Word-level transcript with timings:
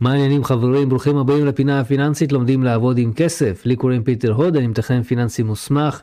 מה 0.00 0.12
העניינים 0.12 0.44
חברים? 0.44 0.88
ברוכים 0.88 1.16
הבאים 1.16 1.46
לפינה 1.46 1.80
הפיננסית, 1.80 2.32
לומדים 2.32 2.62
לעבוד 2.62 2.98
עם 2.98 3.12
כסף. 3.12 3.66
לי 3.66 3.76
קוראים 3.76 4.04
פיטר 4.04 4.32
הוד, 4.32 4.56
אני 4.56 4.66
מתכנן 4.66 5.02
פיננסי 5.02 5.42
מוסמך, 5.42 6.02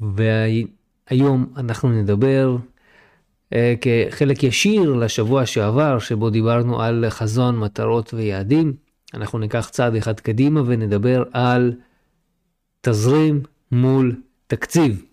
והיום 0.00 1.46
אנחנו 1.56 1.88
נדבר 1.88 2.56
אה, 3.52 3.74
כחלק 3.80 4.42
ישיר 4.42 4.94
לשבוע 4.94 5.46
שעבר, 5.46 5.98
שבו 5.98 6.30
דיברנו 6.30 6.82
על 6.82 7.04
חזון, 7.08 7.58
מטרות 7.58 8.14
ויעדים. 8.14 8.72
אנחנו 9.14 9.38
ניקח 9.38 9.68
צעד 9.68 9.94
אחד 9.94 10.20
קדימה 10.20 10.62
ונדבר 10.66 11.22
על 11.32 11.72
תזרים 12.80 13.42
מול 13.72 14.16
תקציב. 14.46 15.04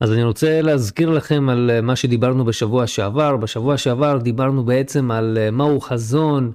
אז 0.00 0.12
אני 0.12 0.24
רוצה 0.24 0.62
להזכיר 0.62 1.10
לכם 1.10 1.48
על 1.48 1.70
אה, 1.70 1.80
מה 1.80 1.96
שדיברנו 1.96 2.44
בשבוע 2.44 2.86
שעבר. 2.86 3.36
בשבוע 3.36 3.76
שעבר 3.76 4.18
דיברנו 4.18 4.64
בעצם 4.64 5.10
על 5.10 5.38
אה, 5.40 5.50
מהו 5.50 5.80
חזון, 5.80 6.52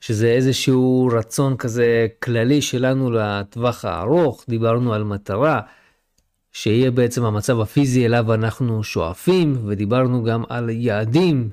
שזה 0.00 0.28
איזשהו 0.28 1.08
רצון 1.12 1.56
כזה 1.56 2.06
כללי 2.22 2.62
שלנו 2.62 3.10
לטווח 3.10 3.84
הארוך. 3.84 4.44
דיברנו 4.48 4.94
על 4.94 5.04
מטרה, 5.04 5.60
שיהיה 6.52 6.90
בעצם 6.90 7.24
המצב 7.24 7.60
הפיזי 7.60 8.06
אליו 8.06 8.34
אנחנו 8.34 8.84
שואפים, 8.84 9.56
ודיברנו 9.66 10.22
גם 10.22 10.42
על 10.48 10.70
יעדים, 10.70 11.50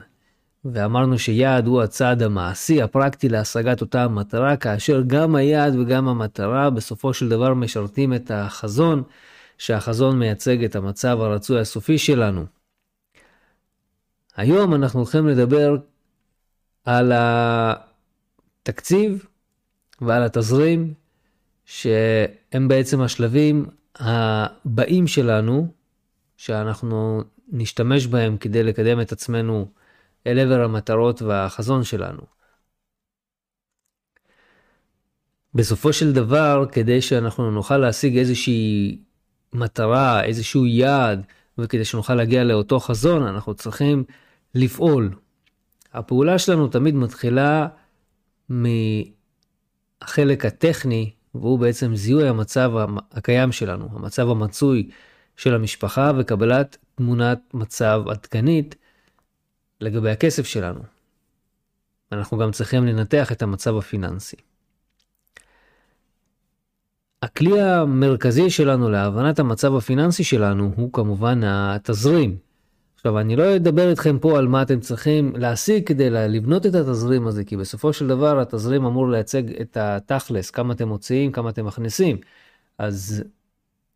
ואמרנו 0.65 1.19
שיעד 1.19 1.67
הוא 1.67 1.81
הצעד 1.81 2.23
המעשי, 2.23 2.81
הפרקטי 2.81 3.29
להשגת 3.29 3.81
אותה 3.81 4.03
המטרה, 4.03 4.55
כאשר 4.57 5.01
גם 5.07 5.35
היעד 5.35 5.75
וגם 5.75 6.07
המטרה 6.07 6.69
בסופו 6.69 7.13
של 7.13 7.29
דבר 7.29 7.53
משרתים 7.53 8.13
את 8.13 8.31
החזון. 8.33 9.03
שהחזון 9.63 10.19
מייצג 10.19 10.63
את 10.63 10.75
המצב 10.75 11.17
הרצוי 11.21 11.59
הסופי 11.59 11.97
שלנו. 11.97 12.45
היום 14.35 14.73
אנחנו 14.73 14.99
הולכים 14.99 15.27
לדבר 15.27 15.75
על 16.85 17.11
התקציב 18.63 19.25
ועל 20.01 20.23
התזרים, 20.23 20.93
שהם 21.65 22.67
בעצם 22.67 23.01
השלבים 23.01 23.65
הבאים 23.95 25.07
שלנו, 25.07 25.67
שאנחנו 26.37 27.23
נשתמש 27.47 28.07
בהם 28.07 28.37
כדי 28.37 28.63
לקדם 28.63 29.01
את 29.01 29.11
עצמנו 29.11 29.67
אל 30.27 30.39
עבר 30.39 30.61
המטרות 30.63 31.21
והחזון 31.21 31.83
שלנו. 31.83 32.21
בסופו 35.53 35.93
של 35.93 36.13
דבר, 36.13 36.65
כדי 36.71 37.01
שאנחנו 37.01 37.51
נוכל 37.51 37.77
להשיג 37.77 38.17
איזושהי 38.17 38.99
מטרה, 39.53 40.23
איזשהו 40.23 40.65
יעד, 40.65 41.25
וכדי 41.57 41.85
שנוכל 41.85 42.15
להגיע 42.15 42.43
לאותו 42.43 42.79
חזון, 42.79 43.23
אנחנו 43.23 43.53
צריכים 43.53 44.03
לפעול. 44.55 45.15
הפעולה 45.93 46.39
שלנו 46.39 46.67
תמיד 46.67 46.95
מתחילה 46.95 47.67
מהחלק 48.49 50.45
הטכני, 50.45 51.11
והוא 51.35 51.59
בעצם 51.59 51.95
זיהוי 51.95 52.27
המצב 52.27 52.71
הקיים 53.11 53.51
שלנו, 53.51 53.89
המצב 53.91 54.29
המצוי 54.29 54.89
של 55.37 55.55
המשפחה 55.55 56.11
וקבלת 56.17 56.77
תמונת 56.95 57.39
מצב 57.53 58.03
עדכנית 58.09 58.75
לגבי 59.81 60.11
הכסף 60.11 60.45
שלנו. 60.45 60.79
אנחנו 62.11 62.37
גם 62.37 62.51
צריכים 62.51 62.85
לנתח 62.85 63.31
את 63.31 63.41
המצב 63.41 63.77
הפיננסי. 63.77 64.35
הכלי 67.23 67.61
המרכזי 67.61 68.49
שלנו 68.49 68.89
להבנת 68.89 69.39
המצב 69.39 69.75
הפיננסי 69.75 70.23
שלנו 70.23 70.71
הוא 70.75 70.93
כמובן 70.93 71.41
התזרים. 71.43 72.37
עכשיו, 72.95 73.19
אני 73.19 73.35
לא 73.35 73.55
אדבר 73.55 73.89
איתכם 73.89 74.19
פה 74.19 74.37
על 74.37 74.47
מה 74.47 74.61
אתם 74.61 74.79
צריכים 74.79 75.33
להשיג 75.35 75.87
כדי 75.87 76.09
לבנות 76.09 76.65
את 76.65 76.75
התזרים 76.75 77.27
הזה, 77.27 77.43
כי 77.43 77.57
בסופו 77.57 77.93
של 77.93 78.07
דבר 78.07 78.39
התזרים 78.39 78.85
אמור 78.85 79.09
לייצג 79.09 79.61
את 79.61 79.77
התכלס, 79.77 80.49
כמה 80.49 80.73
אתם 80.73 80.87
מוציאים, 80.87 81.31
כמה 81.31 81.49
אתם 81.49 81.65
מכניסים. 81.65 82.17
אז 82.77 83.23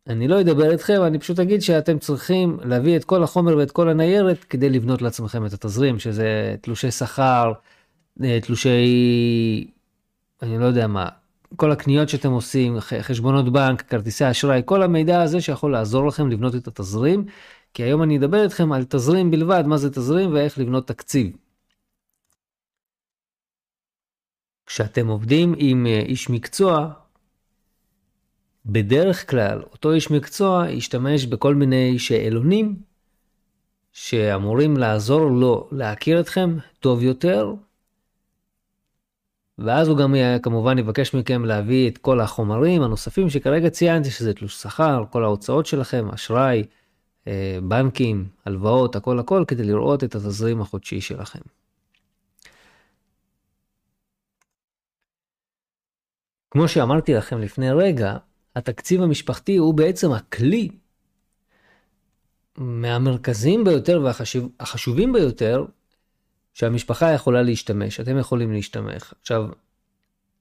אני 0.06 0.28
לא 0.28 0.40
אדבר 0.40 0.70
איתכם, 0.70 1.02
אני 1.06 1.18
פשוט 1.18 1.40
אגיד 1.40 1.62
שאתם 1.62 1.98
צריכים 1.98 2.58
להביא 2.64 2.96
את 2.96 3.04
כל 3.04 3.22
החומר 3.22 3.56
ואת 3.56 3.70
כל 3.70 3.88
הניירת 3.88 4.44
כדי 4.44 4.70
לבנות 4.70 5.02
לעצמכם 5.02 5.46
את 5.46 5.52
התזרים, 5.52 5.98
שזה 5.98 6.56
תלושי 6.60 6.90
שכר, 6.90 7.52
אה, 8.24 8.38
תלושי, 8.42 9.70
אני 10.42 10.58
לא 10.58 10.64
יודע 10.64 10.86
מה, 10.86 11.08
כל 11.56 11.72
הקניות 11.72 12.08
שאתם 12.08 12.30
עושים, 12.30 12.80
חשבונות 12.80 13.52
בנק, 13.52 13.82
כרטיסי 13.82 14.30
אשראי, 14.30 14.62
כל 14.64 14.82
המידע 14.82 15.22
הזה 15.22 15.40
שיכול 15.40 15.72
לעזור 15.72 16.06
לכם 16.06 16.28
לבנות 16.28 16.54
את 16.54 16.68
התזרים, 16.68 17.24
כי 17.74 17.82
היום 17.82 18.02
אני 18.02 18.18
אדבר 18.18 18.42
איתכם 18.44 18.72
על 18.72 18.84
תזרים 18.84 19.30
בלבד, 19.30 19.64
מה 19.66 19.76
זה 19.76 19.90
תזרים 19.90 20.34
ואיך 20.34 20.58
לבנות 20.58 20.86
תקציב. 20.88 21.36
כשאתם 24.66 25.06
עובדים 25.06 25.54
עם 25.56 25.86
אה, 25.86 26.00
איש 26.00 26.30
מקצוע, 26.30 26.92
בדרך 28.66 29.30
כלל 29.30 29.62
אותו 29.72 29.92
איש 29.92 30.10
מקצוע 30.10 30.70
ישתמש 30.70 31.26
בכל 31.26 31.54
מיני 31.54 31.98
שאלונים 31.98 32.76
שאמורים 33.92 34.76
לעזור 34.76 35.30
לו 35.30 35.68
להכיר 35.72 36.20
אתכם 36.20 36.56
טוב 36.80 37.02
יותר 37.02 37.54
ואז 39.58 39.88
הוא 39.88 39.98
גם 39.98 40.14
כמובן 40.42 40.78
יבקש 40.78 41.14
מכם 41.14 41.44
להביא 41.44 41.90
את 41.90 41.98
כל 41.98 42.20
החומרים 42.20 42.82
הנוספים 42.82 43.30
שכרגע 43.30 43.70
ציינתי, 43.70 44.10
שזה 44.10 44.34
תלוש 44.34 44.62
שכר, 44.62 45.04
כל 45.10 45.24
ההוצאות 45.24 45.66
שלכם, 45.66 46.08
אשראי, 46.14 46.64
אה, 47.26 47.58
בנקים, 47.62 48.28
הלוואות, 48.44 48.96
הכל 48.96 49.18
הכל, 49.18 49.44
כדי 49.48 49.64
לראות 49.64 50.04
את 50.04 50.14
התזרים 50.14 50.60
החודשי 50.60 51.00
שלכם. 51.00 51.40
כמו 56.50 56.68
שאמרתי 56.68 57.14
לכם 57.14 57.38
לפני 57.38 57.70
רגע, 57.70 58.16
התקציב 58.56 59.02
המשפחתי 59.02 59.56
הוא 59.56 59.74
בעצם 59.74 60.12
הכלי 60.12 60.68
מהמרכזיים 62.56 63.64
ביותר 63.64 64.02
והחשובים 64.04 65.12
ביותר 65.12 65.64
שהמשפחה 66.58 67.12
יכולה 67.12 67.42
להשתמש, 67.42 68.00
אתם 68.00 68.18
יכולים 68.18 68.52
להשתמש. 68.52 69.02
עכשיו, 69.20 69.44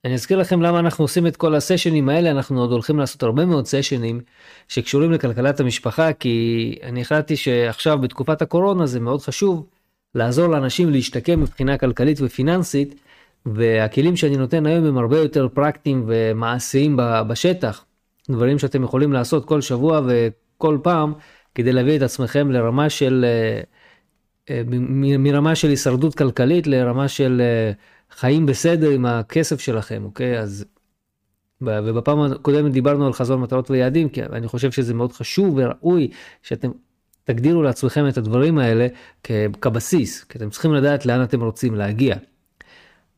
אני 0.06 0.14
אזכיר 0.14 0.38
לכם 0.38 0.62
למה 0.62 0.80
אנחנו 0.80 1.04
עושים 1.04 1.28
את 1.28 1.38
כל 1.38 1.56
הסשנים 1.56 2.10
האלה, 2.10 2.32
אנחנו 2.32 2.62
עוד 2.62 2.72
הולכים 2.72 3.00
לעשות 3.00 3.24
הרבה 3.24 3.46
מאוד 3.46 3.66
סשנים 3.66 4.22
שקשורים 4.68 5.12
לכלכלת 5.12 5.60
המשפחה, 5.60 6.14
כי 6.14 6.76
אני 6.84 7.02
החלטתי 7.02 7.36
שעכשיו 7.36 7.98
בתקופת 7.98 8.42
הקורונה 8.42 8.86
זה 8.86 9.00
מאוד 9.00 9.22
חשוב 9.22 9.66
לעזור 10.16 10.48
לאנשים 10.48 10.90
להשתקם 10.90 11.42
מבחינה 11.42 11.78
כלכלית 11.78 12.18
ופיננסית, 12.22 12.96
והכלים 13.46 14.16
שאני 14.16 14.38
נותן 14.38 14.66
היום 14.66 14.86
הם 14.86 14.98
הרבה 14.98 15.18
יותר 15.18 15.48
פרקטיים 15.54 16.04
ומעשיים 16.08 16.98
בשטח, 17.28 17.86
דברים 18.30 18.60
שאתם 18.60 18.84
יכולים 18.84 19.14
לעשות 19.14 19.46
כל 19.46 19.62
שבוע 19.62 20.02
וכל 20.08 20.78
פעם 20.84 21.14
כדי 21.56 21.72
להביא 21.72 21.98
את 21.98 22.02
עצמכם 22.02 22.52
לרמה 22.52 22.90
של... 22.90 23.26
Uh, 23.64 23.77
מרמה 25.19 25.56
של 25.56 25.69
הישרדות 25.69 26.16
כלכלית 26.16 26.68
לרמה 26.68 27.08
של 27.08 27.41
אה, 27.41 27.72
חיים 28.12 28.46
בסדר 28.46 28.90
עם 28.90 29.06
הכסף 29.06 29.59
שלכם, 29.59 30.03
אוקיי? 30.06 30.40
אז, 30.40 30.66
ובפעם 31.62 32.19
הקודמת 32.19 32.72
דיברנו 32.72 33.07
על 33.07 33.13
חזון 33.13 33.41
מטרות 33.41 33.72
ויעדים, 33.72 34.09
כי 34.09 34.24
אני 34.24 34.47
חושב 34.47 34.72
שזה 34.72 34.94
מאוד 34.94 35.12
חשוב 35.12 35.53
וראוי 35.57 36.09
שאתם 36.44 36.72
תגדירו 37.24 37.63
לעצמכם 37.63 38.07
את 38.07 38.18
הדברים 38.18 38.57
האלה 38.57 38.88
כבסיס, 39.62 40.24
כי 40.24 40.38
אתם 40.38 40.50
צריכים 40.50 40.74
לדעת 40.74 41.06
לאן 41.06 41.24
אתם 41.24 41.41
רוצים 41.44 41.75
להגיע. 41.75 42.16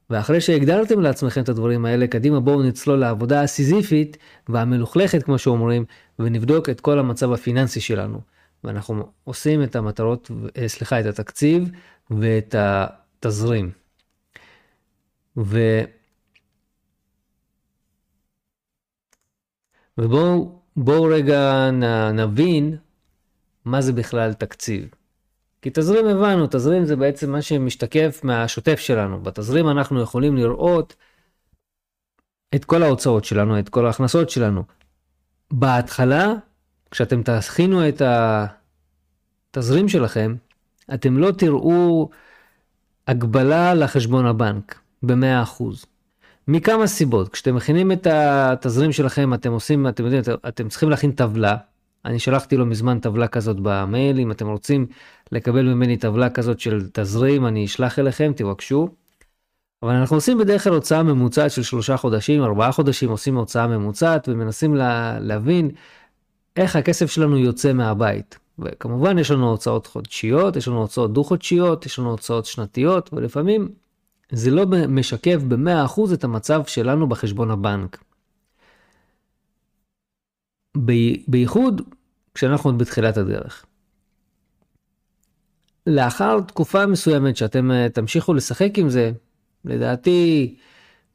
ואחרי 0.10 0.42
שהגדרתם 0.42 1.00
לעצמכם 1.00 1.42
את 1.42 1.50
הדברים 1.50 1.86
האלה, 1.86 2.08
קדימה 2.08 2.40
בואו 2.40 2.64
נצלול 2.64 3.00
לעבודה 3.00 3.42
הסיזיפית 3.42 4.18
והמלוכלכת, 4.50 5.24
כמו 5.24 5.38
שאומרים, 5.38 5.86
ונבדוק 6.20 6.70
את 6.70 6.82
כל 6.82 7.00
המצב 7.00 7.32
הפיננסי 7.32 7.80
שלנו. 7.82 8.22
ואנחנו 8.64 9.12
עושים 9.24 9.64
את 9.64 9.76
המטרות, 9.76 10.32
אה, 10.58 10.68
סליחה, 10.68 11.00
את 11.00 11.06
התקציב 11.06 11.70
ואת 12.12 12.56
התזרים. 12.58 13.72
ו... 15.38 15.60
ובואו 19.98 20.60
בואו 20.76 21.04
רגע 21.04 21.70
נבין 22.14 22.78
מה 23.66 23.82
זה 23.82 23.94
בכלל 23.94 24.34
תקציב. 24.34 24.90
כי 25.62 25.70
תזרים 25.74 26.08
הבנו, 26.08 26.48
תזרים 26.48 26.86
זה 26.86 26.96
בעצם 26.96 27.32
מה 27.32 27.42
שמשתקף 27.42 28.22
מהשוטף 28.24 28.80
שלנו. 28.80 29.22
בתזרים 29.22 29.70
אנחנו 29.70 30.02
יכולים 30.02 30.36
לראות 30.36 30.96
את 32.56 32.66
כל 32.66 32.84
ההוצאות 32.84 33.26
שלנו, 33.26 33.60
את 33.60 33.70
כל 33.70 33.86
ההכנסות 33.86 34.30
שלנו. 34.30 34.64
בהתחלה 35.54 36.34
כשאתם 36.92 37.24
תכינו 37.24 37.90
את 37.90 38.02
התזרים 39.52 39.90
שלכם, 39.90 40.36
אתם 40.94 41.18
לא 41.18 41.32
תראו 41.32 42.10
הגבלה 43.08 43.74
לחשבון 43.74 44.26
הבנק 44.26 44.80
ב-100%. 45.04 45.64
מכמה 46.48 46.88
סיבות. 46.88 47.30
כשאתם 47.30 47.56
מכינים 47.56 47.92
את 47.92 48.08
התזרים 48.08 48.92
שלכם, 48.92 49.34
אתם 49.34 49.52
עושים, 49.52 49.88
אתם 49.88 50.06
יודעים, 50.06 50.24
אתם, 50.48 50.70
צריכים 50.70 50.90
להכין 50.90 51.12
טבלה, 51.12 51.58
אני 52.06 52.20
שלחתי 52.20 52.58
לו 52.58 52.66
מזמן 52.66 53.00
טבלה 53.00 53.28
כזאת 53.28 53.58
במייל, 53.62 54.20
אם 54.20 54.32
אתם 54.32 54.48
רוצים 54.48 54.86
לקבל 55.32 55.74
ממני 55.74 55.98
טבלה 55.98 56.30
כזאת 56.30 56.60
של 56.60 56.90
תזרים, 56.94 57.46
אני 57.46 57.66
אשלח 57.66 58.00
אליכם, 58.00 58.32
תבקשו. 58.36 58.90
אבל 59.84 59.96
אנחנו 59.96 60.18
עושים 60.18 60.38
בדרך 60.38 60.64
כלל 60.64 60.74
הוצאה 60.74 61.04
ממוצעת 61.04 61.52
של 61.52 61.64
שלושה 61.64 61.98
חודשים, 61.98 62.44
ארבעה 62.44 62.72
חודשים 62.72 63.10
עושים 63.10 63.36
הוצאה 63.36 63.68
ממוצעת 63.68 64.30
ומנסים 64.30 64.76
לה, 64.76 65.20
להבין 65.20 65.72
איך 66.56 66.76
הכסף 66.76 67.12
שלנו 67.12 67.38
יוצא 67.38 67.74
מהבית. 67.74 68.40
וכמובן 68.62 69.18
יש 69.18 69.32
לנו 69.32 69.50
הוצאות 69.50 69.88
חודשיות, 69.88 70.56
יש 70.56 70.68
לנו 70.68 70.82
הוצאות 70.82 71.14
דו-חודשיות, 71.14 71.86
יש 71.86 72.00
לנו 72.00 72.12
הוצאות 72.12 72.46
שנתיות, 72.46 73.10
ולפעמים 73.14 73.70
זה 74.32 74.52
לא 74.52 74.66
משקף 74.66 75.38
ב-100% 75.48 76.14
את 76.14 76.24
המצב 76.24 76.64
שלנו 76.66 77.10
בחשבון 77.10 77.52
הבנק. 77.52 78.04
בייחוד 81.28 81.82
כשאנחנו 82.34 82.70
עוד 82.70 82.80
בתחילת 82.80 83.18
הדרך. 83.18 83.66
לאחר 85.88 86.40
תקופה 86.42 86.86
מסוימת 86.86 87.38
שאתם 87.38 87.72
אה, 87.72 87.88
תמשיכו 87.90 88.34
לשחק 88.34 88.78
עם 88.78 88.90
זה, 88.90 89.12
לדעתי, 89.66 90.56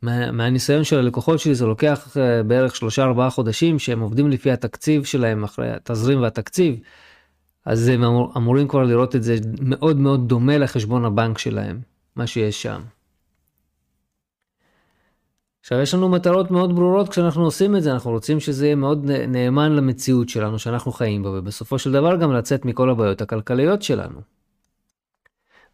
מה, 0.02 0.32
מהניסיון 0.32 0.84
של 0.84 0.98
הלקוחות 0.98 1.38
שלי 1.38 1.54
זה 1.54 1.66
לוקח 1.66 2.16
אה, 2.16 2.42
בערך 2.42 2.74
3-4 2.98 3.30
חודשים 3.30 3.78
שהם 3.78 4.00
עובדים 4.00 4.30
לפי 4.30 4.50
התקציב 4.50 5.04
שלהם 5.04 5.44
אחרי 5.44 5.70
התזרים 5.70 6.22
והתקציב, 6.22 6.76
אז 7.64 7.88
הם 7.88 8.04
אמור, 8.04 8.32
אמורים 8.36 8.68
כבר 8.68 8.82
לראות 8.82 9.16
את 9.16 9.22
זה 9.22 9.36
מאוד 9.60 9.96
מאוד 9.96 10.28
דומה 10.28 10.58
לחשבון 10.58 11.04
הבנק 11.04 11.38
שלהם, 11.38 11.80
מה 12.16 12.26
שיש 12.26 12.62
שם. 12.62 12.80
עכשיו 15.60 15.80
יש 15.80 15.94
לנו 15.94 16.08
מטרות 16.08 16.50
מאוד 16.50 16.76
ברורות 16.76 17.08
כשאנחנו 17.08 17.44
עושים 17.44 17.76
את 17.76 17.82
זה, 17.82 17.92
אנחנו 17.92 18.10
רוצים 18.10 18.40
שזה 18.40 18.66
יהיה 18.66 18.76
מאוד 18.76 19.10
נאמן 19.28 19.72
למציאות 19.72 20.28
שלנו 20.28 20.58
שאנחנו 20.58 20.92
חיים 20.92 21.22
בה, 21.22 21.30
ובסופו 21.30 21.78
של 21.78 21.92
דבר 21.92 22.16
גם 22.16 22.32
לצאת 22.32 22.64
מכל 22.64 22.90
הבעיות 22.90 23.20
הכלכליות 23.20 23.82
שלנו. 23.82 24.20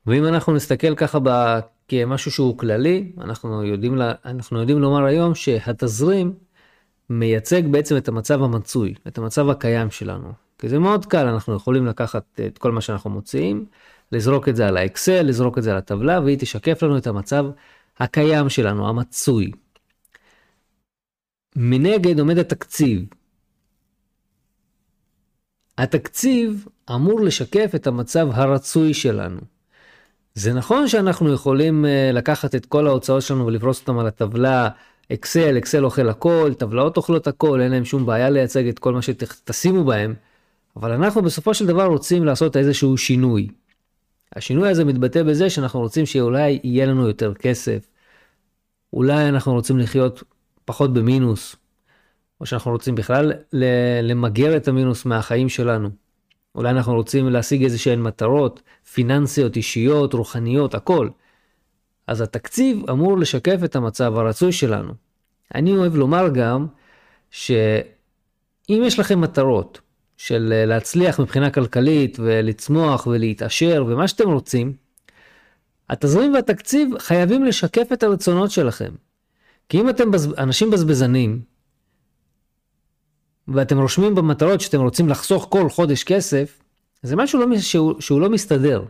ואם 0.06 0.26
אנחנו 0.26 0.52
נסתכל 0.52 0.94
ככה 0.94 1.18
ב... 1.22 1.58
כמשהו 1.90 2.30
שהוא 2.30 2.58
כללי, 2.58 3.12
אנחנו 3.18 3.64
יודעים, 3.64 3.96
לה... 3.96 4.12
אנחנו 4.24 4.60
יודעים 4.60 4.78
לומר 4.78 5.04
היום 5.04 5.34
שהתזרים 5.34 6.34
מייצג 7.10 7.62
בעצם 7.70 7.96
את 7.96 8.08
המצב 8.08 8.42
המצוי, 8.42 8.94
את 9.08 9.18
המצב 9.18 9.48
הקיים 9.48 9.90
שלנו. 9.90 10.32
כי 10.60 10.68
זה 10.68 10.78
מאוד 10.78 11.06
קל, 11.06 11.26
אנחנו 11.26 11.54
יכולים 11.54 11.86
לקחת 11.86 12.40
את 12.46 12.58
כל 12.58 12.72
מה 12.72 12.80
שאנחנו 12.80 13.10
מוציאים, 13.10 13.66
לזרוק 14.12 14.48
את 14.48 14.56
זה 14.56 14.68
על 14.68 14.76
האקסל, 14.76 15.22
לזרוק 15.22 15.58
את 15.58 15.62
זה 15.62 15.70
על 15.70 15.76
הטבלה, 15.76 16.20
והיא 16.20 16.38
תשקף 16.38 16.82
לנו 16.82 16.98
את 16.98 17.06
המצב 17.06 17.46
הקיים 17.98 18.48
שלנו, 18.48 18.88
המצוי. 18.88 19.50
מנגד 21.56 22.20
עומד 22.20 22.38
התקציב. 22.38 23.04
התקציב 25.78 26.66
אמור 26.94 27.20
לשקף 27.20 27.70
את 27.74 27.86
המצב 27.86 28.28
הרצוי 28.32 28.94
שלנו. 28.94 29.40
זה 30.34 30.52
נכון 30.52 30.88
שאנחנו 30.88 31.32
יכולים 31.32 31.84
אה, 31.84 32.10
לקחת 32.12 32.54
את 32.54 32.66
כל 32.66 32.86
ההוצאות 32.86 33.22
שלנו 33.22 33.46
ולפרוס 33.46 33.80
אותם 33.80 33.98
על 33.98 34.06
הטבלה, 34.06 34.68
אקסל, 35.12 35.58
אקסל 35.58 35.84
אוכל 35.84 36.08
הכל, 36.08 36.52
טבלאות 36.58 36.96
אוכלות 36.96 37.26
הכל, 37.26 37.60
אין 37.60 37.70
להם 37.70 37.84
שום 37.84 38.06
בעיה 38.06 38.30
לייצג 38.30 38.68
את 38.68 38.78
כל 38.78 38.92
מה 38.92 39.02
שתשימו 39.02 39.84
בהם, 39.84 40.14
אבל 40.76 40.92
אנחנו 40.92 41.22
בסופו 41.22 41.54
של 41.54 41.66
דבר 41.66 41.84
רוצים 41.86 42.24
לעשות 42.24 42.56
איזשהו 42.56 42.98
שינוי. 42.98 43.48
השינוי 44.36 44.68
הזה 44.68 44.84
מתבטא 44.84 45.22
בזה 45.22 45.50
שאנחנו 45.50 45.80
רוצים 45.80 46.06
שאולי 46.06 46.60
יהיה 46.64 46.86
לנו 46.86 47.06
יותר 47.06 47.34
כסף, 47.34 47.90
אולי 48.92 49.28
אנחנו 49.28 49.52
רוצים 49.52 49.78
לחיות 49.78 50.22
פחות 50.64 50.94
במינוס, 50.94 51.56
או 52.40 52.46
שאנחנו 52.46 52.70
רוצים 52.70 52.94
בכלל 52.94 53.32
למגר 54.02 54.56
את 54.56 54.68
המינוס 54.68 55.04
מהחיים 55.04 55.48
שלנו. 55.48 55.90
אולי 56.54 56.70
אנחנו 56.70 56.94
רוצים 56.94 57.28
להשיג 57.28 57.64
איזה 57.64 57.78
שהן 57.78 58.02
מטרות 58.02 58.62
פיננסיות, 58.92 59.56
אישיות, 59.56 60.14
רוחניות, 60.14 60.74
הכל. 60.74 61.08
אז 62.06 62.20
התקציב 62.20 62.90
אמור 62.90 63.18
לשקף 63.18 63.60
את 63.64 63.76
המצב 63.76 64.16
הרצוי 64.16 64.52
שלנו. 64.52 64.92
אני 65.54 65.76
אוהב 65.76 65.94
לומר 65.94 66.28
גם 66.28 66.66
שאם 67.30 67.62
יש 68.68 68.98
לכם 68.98 69.20
מטרות 69.20 69.80
של 70.20 70.64
להצליח 70.66 71.20
מבחינה 71.20 71.50
כלכלית 71.50 72.16
ולצמוח 72.20 73.06
ולהתעשר 73.06 73.84
ומה 73.88 74.08
שאתם 74.08 74.30
רוצים, 74.30 74.76
התזרים 75.88 76.34
והתקציב 76.34 76.98
חייבים 76.98 77.44
לשקף 77.44 77.92
את 77.92 78.02
הרצונות 78.02 78.50
שלכם. 78.50 78.94
כי 79.68 79.80
אם 79.80 79.88
אתם 79.90 80.10
בז... 80.10 80.34
אנשים 80.38 80.70
בזבזנים, 80.70 81.42
ואתם 83.48 83.78
רושמים 83.78 84.14
במטרות 84.14 84.60
שאתם 84.60 84.80
רוצים 84.80 85.08
לחסוך 85.08 85.46
כל 85.50 85.70
חודש 85.70 86.04
כסף, 86.04 86.62
זה 87.02 87.16
משהו 87.16 87.40
לא, 87.40 87.58
שהוא, 87.58 88.00
שהוא 88.00 88.20
לא 88.20 88.30
מסתדר. 88.30 88.84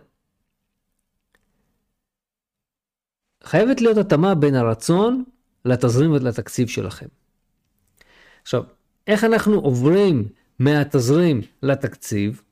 חייבת 3.45 3.81
להיות 3.81 3.97
התאמה 3.97 4.35
בין 4.35 4.55
הרצון 4.55 5.25
לתזרים 5.65 6.13
ולתקציב 6.13 6.69
שלכם. 6.69 7.07
עכשיו, 8.43 8.63
איך 9.07 9.25
אנחנו 9.25 9.55
עוברים 9.55 10.29
מהתזרים 10.61 11.41
לתקציב? 11.63 12.43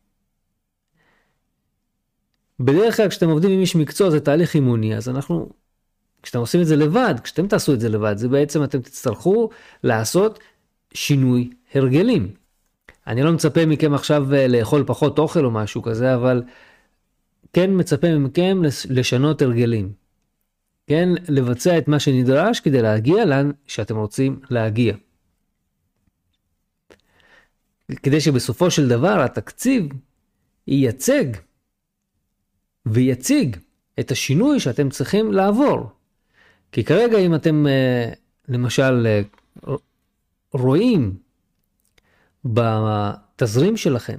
בדרך 2.61 2.97
כלל 2.97 3.09
כשאתם 3.09 3.29
עובדים 3.29 3.51
עם 3.51 3.61
איש 3.61 3.77
מקצוע 3.77 4.11
זה 4.11 4.21
תהליך 4.21 4.55
אימוני, 4.55 4.97
אז 4.97 5.09
אנחנו, 5.09 5.49
כשאתם 6.23 6.39
עושים 6.39 6.61
את 6.61 6.67
זה 6.67 6.77
לבד, 6.77 7.15
כשאתם 7.25 7.47
תעשו 7.47 7.75
את 7.75 7.81
זה 7.81 7.89
לבד, 7.89 8.17
זה 8.17 8.29
בעצם 8.29 8.65
אתם 8.65 8.81
תצטרכו 8.81 9.51
לעשות 9.85 10.39
שינוי 10.95 11.51
הרגלים. 11.75 12.35
אני 13.07 13.23
לא 13.23 13.33
מצפה 13.33 13.67
מכם 13.67 13.95
עכשיו 13.95 14.35
אה, 14.35 14.49
לאכול 14.49 14.85
פחות 14.87 15.19
אוכל 15.19 15.45
או 15.45 15.51
משהו 15.51 15.83
כזה, 15.83 16.15
אבל 16.15 16.43
כן 17.53 17.71
מצפה 17.73 18.19
מכם 18.19 18.63
לשנות 18.91 19.43
הרגלים. 19.43 19.93
כן, 20.87 21.09
לבצע 21.29 21.79
את 21.79 21.89
מה 21.89 22.01
שנדרש 22.01 22.61
כדי 22.61 22.83
להגיע 22.83 23.25
לאן 23.25 23.51
שאתם 23.67 23.97
רוצים 23.97 24.41
להגיע. 24.51 24.95
כדי 27.97 28.21
שבסופו 28.21 28.71
של 28.71 28.89
דבר 28.89 29.21
התקציב 29.21 29.89
ייצג 30.67 31.25
ויציג 32.87 33.57
את 34.01 34.11
השינוי 34.11 34.61
שאתם 34.61 34.91
צריכים 34.91 35.33
לעבור. 35.33 35.91
כי 36.73 36.85
כרגע 36.85 37.19
אם 37.19 37.35
אתם 37.35 37.67
אה, 37.67 38.13
למשל 38.49 39.07
אה, 39.07 39.23
רואים 40.53 41.17
בתזרים 42.45 43.77
שלכם 43.77 44.19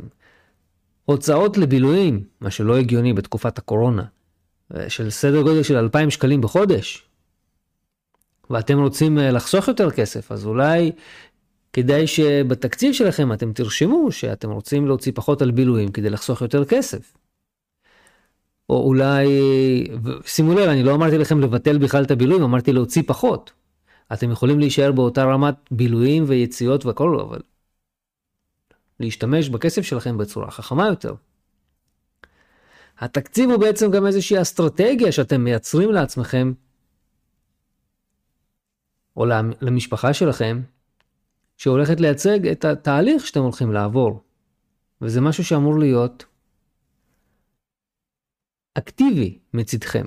הוצאות 1.05 1.57
לבילויים, 1.57 2.23
מה 2.41 2.51
שלא 2.51 2.77
הגיוני 2.77 3.13
בתקופת 3.13 3.57
הקורונה, 3.57 4.03
של 4.87 5.09
סדר 5.09 5.41
גודל 5.41 5.63
של 5.63 5.77
2,000 5.77 6.09
שקלים 6.09 6.41
בחודש, 6.41 7.09
ואתם 8.49 8.79
רוצים 8.79 9.19
אה, 9.19 9.31
לחסוך 9.31 9.67
יותר 9.67 9.91
כסף, 9.91 10.31
אז 10.31 10.45
אולי 10.45 10.91
כדאי 11.73 12.07
שבתקציב 12.07 12.93
שלכם 12.93 13.33
אתם 13.33 13.53
תרשמו 13.53 14.11
שאתם 14.11 14.51
רוצים 14.51 14.87
להוציא 14.87 15.11
פחות 15.15 15.41
על 15.41 15.51
בילויים 15.51 15.91
כדי 15.91 16.09
לחסוך 16.09 16.41
יותר 16.41 16.65
כסף. 16.65 17.17
או 18.69 18.83
אולי, 18.83 19.27
שימו 20.25 20.53
לב, 20.53 20.69
אני 20.69 20.83
לא 20.83 20.95
אמרתי 20.95 21.17
לכם 21.17 21.39
לבטל 21.39 21.77
בכלל 21.77 22.03
את 22.03 22.11
הבילויים, 22.11 22.43
אמרתי 22.43 22.73
להוציא 22.73 23.03
פחות. 23.07 23.51
אתם 24.13 24.31
יכולים 24.31 24.59
להישאר 24.59 24.91
באותה 24.91 25.23
רמת 25.23 25.55
בילויים 25.71 26.23
ויציאות 26.27 26.85
והכל, 26.85 27.19
אבל 27.19 27.39
להשתמש 28.99 29.49
בכסף 29.49 29.81
שלכם 29.81 30.17
בצורה 30.17 30.51
חכמה 30.51 30.87
יותר. 30.87 31.13
התקציב 32.99 33.49
הוא 33.49 33.59
בעצם 33.59 33.91
גם 33.91 34.05
איזושהי 34.05 34.41
אסטרטגיה 34.41 35.11
שאתם 35.11 35.43
מייצרים 35.43 35.91
לעצמכם, 35.91 36.53
או 39.17 39.25
למשפחה 39.61 40.13
שלכם, 40.13 40.61
שהולכת 41.59 41.99
לייצג 41.99 42.47
את 42.47 42.65
התהליך 42.65 43.27
שאתם 43.27 43.39
הולכים 43.39 43.71
לעבור. 43.71 44.23
וזה 45.01 45.21
משהו 45.21 45.43
שאמור 45.45 45.79
להיות 45.79 46.25
אקטיבי 48.73 49.39
מצדכם. 49.53 50.05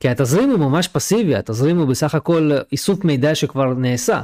כי 0.00 0.08
התזרים 0.08 0.50
הוא 0.50 0.58
ממש 0.58 0.88
פסיבי, 0.88 1.34
התזרים 1.34 1.78
הוא 1.78 1.88
בסך 1.88 2.14
הכל 2.14 2.50
איסוף 2.72 3.04
מידע 3.04 3.34
שכבר 3.34 3.74
נעשה. 3.74 4.22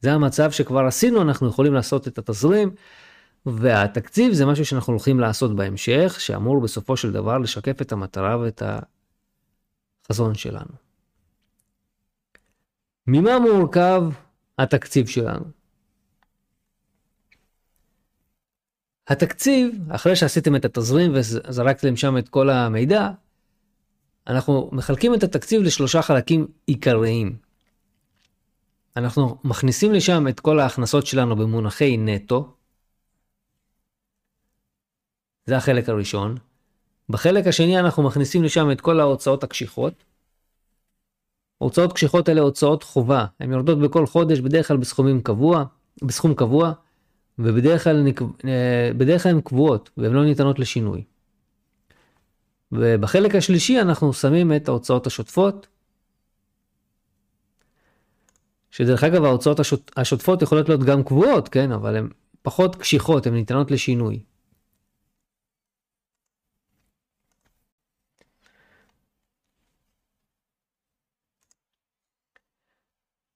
זה 0.00 0.12
המצב 0.12 0.50
שכבר 0.50 0.86
עשינו, 0.86 1.22
אנחנו 1.22 1.48
יכולים 1.48 1.74
לעשות 1.74 2.08
את 2.08 2.18
התזרים, 2.18 2.70
והתקציב 3.46 4.32
זה 4.32 4.46
משהו 4.46 4.66
שאנחנו 4.66 4.92
הולכים 4.92 5.20
לעשות 5.20 5.56
בהמשך, 5.56 6.16
שאמור 6.18 6.60
בסופו 6.60 6.96
של 6.96 7.12
דבר 7.12 7.38
לשקף 7.38 7.82
את 7.82 7.92
המטרה 7.92 8.38
ואת 8.38 8.62
החזון 10.04 10.34
שלנו. 10.34 10.72
ממה 13.06 13.38
מורכב 13.38 14.02
התקציב 14.58 15.06
שלנו? 15.06 15.63
התקציב, 19.08 19.92
אחרי 19.92 20.16
שעשיתם 20.16 20.56
את 20.56 20.64
התזרים 20.64 21.12
וזרקתם 21.14 21.96
שם 21.96 22.18
את 22.18 22.28
כל 22.28 22.50
המידע, 22.50 23.10
אנחנו 24.26 24.70
מחלקים 24.72 25.14
את 25.14 25.22
התקציב 25.22 25.62
לשלושה 25.62 26.02
חלקים 26.02 26.46
עיקריים. 26.66 27.36
אנחנו 28.96 29.38
מכניסים 29.44 29.92
לשם 29.92 30.28
את 30.28 30.40
כל 30.40 30.60
ההכנסות 30.60 31.06
שלנו 31.06 31.36
במונחי 31.36 31.96
נטו, 31.96 32.54
זה 35.46 35.56
החלק 35.56 35.88
הראשון. 35.88 36.36
בחלק 37.08 37.46
השני 37.46 37.78
אנחנו 37.78 38.02
מכניסים 38.02 38.44
לשם 38.44 38.70
את 38.70 38.80
כל 38.80 39.00
ההוצאות 39.00 39.44
הקשיחות. 39.44 40.04
הוצאות 41.58 41.92
קשיחות 41.92 42.28
אלה 42.28 42.40
הוצאות 42.40 42.82
חובה, 42.82 43.26
הן 43.40 43.52
יורדות 43.52 43.78
בכל 43.78 44.06
חודש 44.06 44.38
בדרך 44.38 44.68
כלל 44.68 44.76
בסכומים 44.76 45.22
קבוע, 45.22 45.64
בסכום 46.02 46.34
קבוע, 46.34 46.72
ובדרך 47.38 47.84
כלל, 47.84 48.06
אה, 48.44 48.90
בדרך 48.98 49.22
כלל 49.22 49.32
הן 49.32 49.40
קבועות 49.40 49.90
והן 49.96 50.12
לא 50.12 50.24
ניתנות 50.24 50.58
לשינוי. 50.58 51.04
ובחלק 52.72 53.34
השלישי 53.34 53.80
אנחנו 53.80 54.12
שמים 54.12 54.52
את 54.56 54.68
ההוצאות 54.68 55.06
השוטפות, 55.06 55.66
שדרך 58.70 59.04
אגב 59.04 59.24
ההוצאות 59.24 59.60
השוט, 59.60 59.90
השוטפות 59.96 60.42
יכולות 60.42 60.68
להיות 60.68 60.82
גם 60.84 61.02
קבועות, 61.02 61.48
כן, 61.48 61.72
אבל 61.72 61.96
הן 61.96 62.08
פחות 62.42 62.76
קשיחות, 62.76 63.26
הן 63.26 63.34
ניתנות 63.34 63.70
לשינוי. 63.70 64.22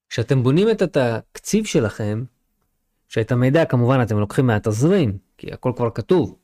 כשאתם 0.08 0.42
בונים 0.42 0.70
את 0.70 0.82
התקציב 0.82 1.64
שלכם, 1.64 2.24
שאת 3.08 3.32
המידע 3.32 3.64
כמובן 3.64 4.02
אתם 4.02 4.18
לוקחים 4.18 4.46
מהתזרים, 4.46 5.18
כי 5.38 5.52
הכל 5.52 5.72
כבר 5.76 5.90
כתוב. 5.90 6.38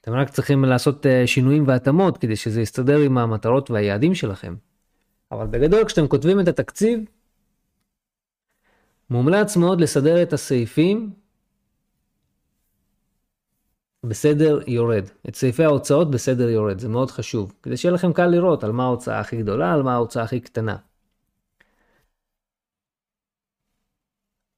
אתם 0.00 0.12
רק 0.12 0.30
צריכים 0.30 0.64
לעשות 0.64 1.06
אה, 1.06 1.26
שינויים 1.26 1.66
והתאמות 1.66 2.18
כדי 2.18 2.36
שזה 2.36 2.60
יסתדר 2.60 2.98
עם 2.98 3.18
המטרות 3.18 3.70
והיעדים 3.70 4.14
שלכם. 4.14 4.54
אבל 5.32 5.46
בגדול 5.46 5.84
כשאתם 5.84 6.08
כותבים 6.08 6.40
את 6.40 6.48
התקציב, 6.48 7.00
מומלץ 9.10 9.56
מאוד 9.56 9.80
לסדר 9.80 10.22
את 10.22 10.32
הסעיפים 10.32 11.12
בסדר 14.06 14.58
יורד. 14.66 15.04
את 15.28 15.36
סעיפי 15.36 15.64
ההוצאות 15.64 16.10
בסדר 16.10 16.48
יורד, 16.48 16.78
זה 16.78 16.88
מאוד 16.88 17.10
חשוב. 17.10 17.52
כדי 17.62 17.76
שיהיה 17.76 17.94
לכם 17.94 18.12
קל 18.12 18.26
לראות 18.26 18.64
על 18.64 18.72
מה 18.72 18.84
ההוצאה 18.84 19.20
הכי 19.20 19.36
גדולה, 19.36 19.72
על 19.72 19.82
מה 19.82 19.94
ההוצאה 19.94 20.22
הכי 20.22 20.40
קטנה. 20.40 20.76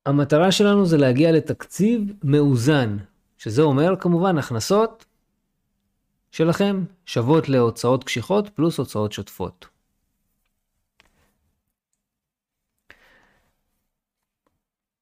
המטרה 0.06 0.52
שלנו 0.52 0.86
זה 0.86 0.96
להגיע 0.96 1.32
לתקציב 1.32 2.00
מאוזן, 2.24 2.96
שזה 3.38 3.62
אומר 3.62 3.94
כמובן 4.00 4.38
הכנסות 4.38 5.04
שלכם 6.30 6.84
שוות 7.06 7.48
להוצאות 7.48 8.04
קשיחות 8.04 8.48
פלוס 8.48 8.78
הוצאות 8.78 9.12
שוטפות. 9.12 9.66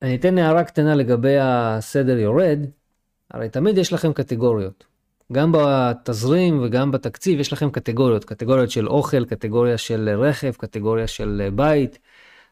אני 0.03 0.17
אתן 0.17 0.39
הערה 0.39 0.65
קטנה 0.65 0.95
לגבי 0.95 1.37
הסדר 1.41 2.19
יורד, 2.19 2.59
הרי 3.31 3.49
תמיד 3.49 3.79
יש 3.79 3.93
לכם 3.93 4.13
קטגוריות. 4.13 4.85
גם 5.33 5.53
בתזרים 5.53 6.63
וגם 6.63 6.91
בתקציב 6.91 7.41
יש 7.41 7.53
לכם 7.53 7.71
קטגוריות, 7.71 8.25
קטגוריות 8.25 8.71
של 8.71 8.89
אוכל, 8.89 9.25
קטגוריה 9.25 9.79
של 9.79 10.09
רכב, 10.09 10.53
קטגוריה 10.53 11.07
של 11.07 11.49
בית. 11.55 11.99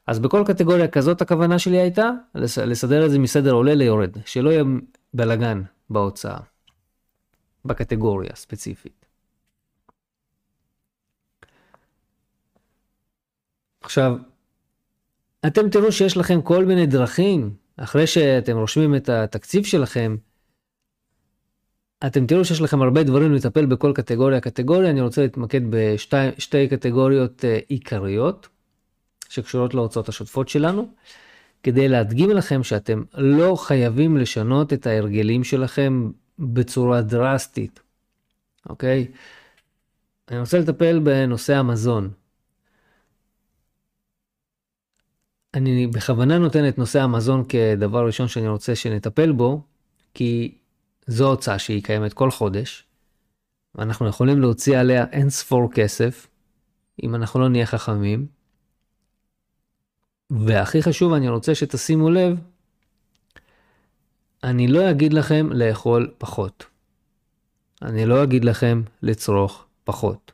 אז 0.06 0.18
בכל 0.18 0.42
קטגוריה 0.46 0.88
כזאת 0.88 1.22
הכוונה 1.22 1.58
שלי 1.58 1.76
הייתה 1.80 2.10
לסדר 2.34 3.06
את 3.06 3.10
זה 3.10 3.18
מסדר 3.18 3.52
עולה 3.52 3.74
ליורד, 3.74 4.10
שלא 4.26 4.50
יהיה 4.50 4.64
בלאגן 5.14 5.62
בהוצאה, 5.90 6.38
בקטגוריה 7.64 8.30
ספציפית. 8.34 9.06
עכשיו, 13.80 14.16
אתם 15.46 15.70
תראו 15.70 15.92
שיש 15.92 16.16
לכם 16.16 16.42
כל 16.42 16.64
מיני 16.64 16.86
דרכים, 16.86 17.54
אחרי 17.76 18.06
שאתם 18.06 18.56
רושמים 18.56 18.94
את 18.94 19.08
התקציב 19.08 19.64
שלכם, 19.64 20.16
אתם 22.06 22.26
תראו 22.26 22.44
שיש 22.44 22.60
לכם 22.60 22.82
הרבה 22.82 23.02
דברים 23.02 23.32
לטפל 23.32 23.66
בכל 23.66 23.92
קטגוריה 23.94 24.40
קטגוריה, 24.40 24.90
אני 24.90 25.00
רוצה 25.00 25.22
להתמקד 25.22 25.60
בשתי 25.70 26.68
קטגוריות 26.68 27.44
אה, 27.44 27.58
עיקריות. 27.68 28.48
שקשורות 29.30 29.74
להוצאות 29.74 30.08
השוטפות 30.08 30.48
שלנו, 30.48 30.88
כדי 31.62 31.88
להדגים 31.88 32.30
לכם 32.30 32.62
שאתם 32.62 33.02
לא 33.14 33.56
חייבים 33.56 34.16
לשנות 34.16 34.72
את 34.72 34.86
ההרגלים 34.86 35.44
שלכם 35.44 36.10
בצורה 36.38 37.02
דרסטית, 37.02 37.80
אוקיי? 38.68 39.06
אני 40.30 40.40
רוצה 40.40 40.58
לטפל 40.58 40.98
בנושא 40.98 41.56
המזון. 41.56 42.10
אני 45.54 45.86
בכוונה 45.86 46.38
נותן 46.38 46.68
את 46.68 46.78
נושא 46.78 47.00
המזון 47.00 47.44
כדבר 47.48 48.06
ראשון 48.06 48.28
שאני 48.28 48.48
רוצה 48.48 48.76
שנטפל 48.76 49.32
בו, 49.32 49.62
כי 50.14 50.58
זו 51.06 51.28
הוצאה 51.28 51.58
שהיא 51.58 51.82
קיימת 51.82 52.12
כל 52.12 52.30
חודש, 52.30 52.84
ואנחנו 53.74 54.08
יכולים 54.08 54.40
להוציא 54.40 54.78
עליה 54.78 55.04
אין 55.12 55.30
ספור 55.30 55.72
כסף, 55.72 56.26
אם 57.02 57.14
אנחנו 57.14 57.40
לא 57.40 57.48
נהיה 57.48 57.66
חכמים. 57.66 58.39
והכי 60.30 60.82
חשוב, 60.82 61.12
אני 61.12 61.28
רוצה 61.28 61.54
שתשימו 61.54 62.10
לב, 62.10 62.38
אני 64.44 64.68
לא 64.68 64.90
אגיד 64.90 65.12
לכם 65.12 65.48
לאכול 65.52 66.10
פחות. 66.18 66.66
אני 67.82 68.06
לא 68.06 68.22
אגיד 68.22 68.44
לכם 68.44 68.82
לצרוך 69.02 69.66
פחות. 69.84 70.32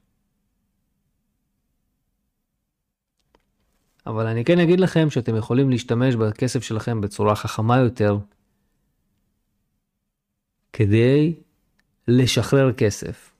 אבל 4.06 4.26
אני 4.26 4.44
כן 4.44 4.58
אגיד 4.58 4.80
לכם 4.80 5.10
שאתם 5.10 5.36
יכולים 5.36 5.70
להשתמש 5.70 6.14
בכסף 6.14 6.62
שלכם 6.62 7.00
בצורה 7.00 7.34
חכמה 7.36 7.78
יותר, 7.78 8.18
כדי 10.72 11.34
לשחרר 12.08 12.72
כסף. 12.72 13.32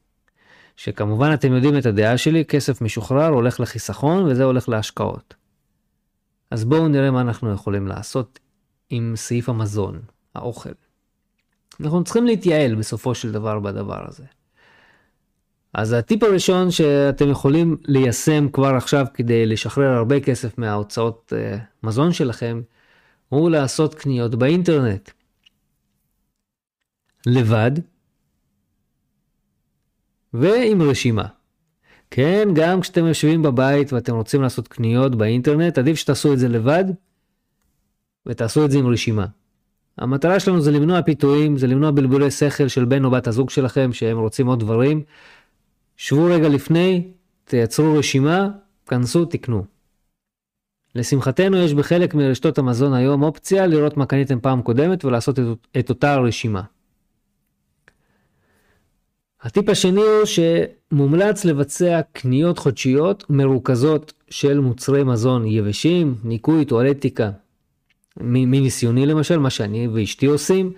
שכמובן 0.77 1.31
אתם 1.35 1.53
יודעים 1.53 1.79
את 1.79 1.87
הדעה 1.87 2.19
שלי, 2.19 2.45
כסף 2.45 2.83
משוחרר 2.83 3.29
הולך 3.29 3.61
לחיסכון 3.61 4.25
וזה 4.25 4.45
הולך 4.45 4.69
להשקעות. 4.69 5.35
אז 6.51 6.65
בואו 6.65 6.89
נראה 6.89 7.11
מה 7.11 7.21
אנחנו 7.21 7.53
יכולים 7.53 7.87
לעשות 7.87 8.39
עם 8.91 9.13
סעיף 9.17 9.49
המזון, 9.49 10.01
האוכל. 10.35 10.71
אנחנו 11.81 12.05
צריכים 12.05 12.27
להתייעל 12.27 12.75
בסופו 12.75 13.15
של 13.15 13.33
דבר 13.33 13.61
בדבר 13.61 14.09
הזה. 14.09 14.25
אז 15.75 15.93
הטיפ 15.93 16.23
הראשון 16.23 16.71
שאתם 16.71 17.29
יכולים 17.29 17.77
ליישם 17.85 18.49
כבר 18.53 18.75
עכשיו 18.75 19.07
כדי 19.15 19.47
לשחרר 19.47 19.91
הרבה 19.91 20.21
כסף 20.21 20.59
מההוצאות 20.59 21.33
uh, 21.33 21.59
מזון 21.83 22.13
שלכם, 22.13 22.63
הוא 23.29 23.51
לעשות 23.51 23.95
קניות 23.95 24.35
באינטרנט. 24.35 25.11
לבד 27.27 27.71
ועם 30.33 30.83
רשימה. 30.83 31.36
כן, 32.11 32.49
גם 32.55 32.81
כשאתם 32.81 33.07
יושבים 33.07 33.43
בבית 33.43 33.93
ואתם 33.93 34.15
רוצים 34.15 34.43
לעשות 34.43 34.69
קניות 34.69 35.15
באינטרנט, 35.15 35.79
עדיף 35.79 35.97
שתעשו 35.97 36.33
את 36.33 36.39
זה 36.39 36.49
לבד 36.49 36.85
ותעשו 38.27 38.65
את 38.65 38.71
זה 38.71 38.79
עם 38.79 38.87
רשימה. 38.87 39.27
המטרה 39.99 40.41
שלנו 40.41 40.61
זה 40.61 40.71
למנוע 40.71 41.03
פיתויים, 41.03 41.59
זה 41.59 41.67
למנוע 41.67 41.91
בלבולי 41.91 42.31
שכל 42.31 42.69
של 42.69 42.85
בן 42.85 43.05
או 43.05 43.11
בת 43.11 43.27
הזוג 43.27 43.51
שלכם 43.51 43.93
שהם 43.93 44.19
רוצים 44.19 44.47
עוד 44.47 44.61
דברים. 44.61 45.03
שבו 45.97 46.25
רגע 46.25 46.49
לפני, 46.49 47.11
תייצרו 47.45 47.95
רשימה, 47.99 48.49
כנסו, 48.87 49.25
תקנו. 49.25 49.65
לשמחתנו 50.95 51.57
יש 51.57 51.75
בחלק 51.75 52.15
מרשתות 52.15 52.59
המזון 52.59 52.95
היום 52.95 53.23
אופציה 53.23 53.67
לראות 53.67 53.97
מה 53.97 54.07
קניתם 54.07 54.41
פעם 54.41 54.63
קודמת 54.63 55.05
ולעשות 55.05 55.39
את, 55.39 55.45
את 55.79 55.91
אותה 55.91 56.15
הרשימה. 56.15 56.63
הטיפ 59.43 59.69
השני 59.69 60.01
הוא 60.01 60.25
שמומלץ 60.25 61.45
לבצע 61.45 62.01
קניות 62.13 62.59
חודשיות 62.59 63.25
מרוכזות 63.31 64.13
של 64.31 64.61
מוצרי 64.61 65.05
מזון 65.05 65.47
יבשים, 65.47 66.15
ניקוי, 66.25 66.65
טואלטיקה. 66.65 67.31
מניסיוני 68.21 69.07
למשל, 69.07 69.39
מה 69.39 69.51
שאני 69.51 69.89
ואשתי 69.89 70.27
עושים, 70.27 70.73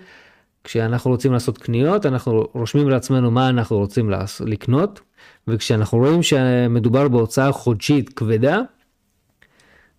כשאנחנו 0.63 1.11
רוצים 1.11 1.33
לעשות 1.33 1.57
קניות, 1.57 2.05
אנחנו 2.05 2.47
רושמים 2.53 2.89
לעצמנו 2.89 3.31
מה 3.31 3.49
אנחנו 3.49 3.77
רוצים 3.77 4.11
לקנות, 4.45 4.99
וכשאנחנו 5.47 5.97
רואים 5.97 6.23
שמדובר 6.23 7.07
בהוצאה 7.07 7.51
חודשית 7.51 8.09
כבדה, 8.09 8.61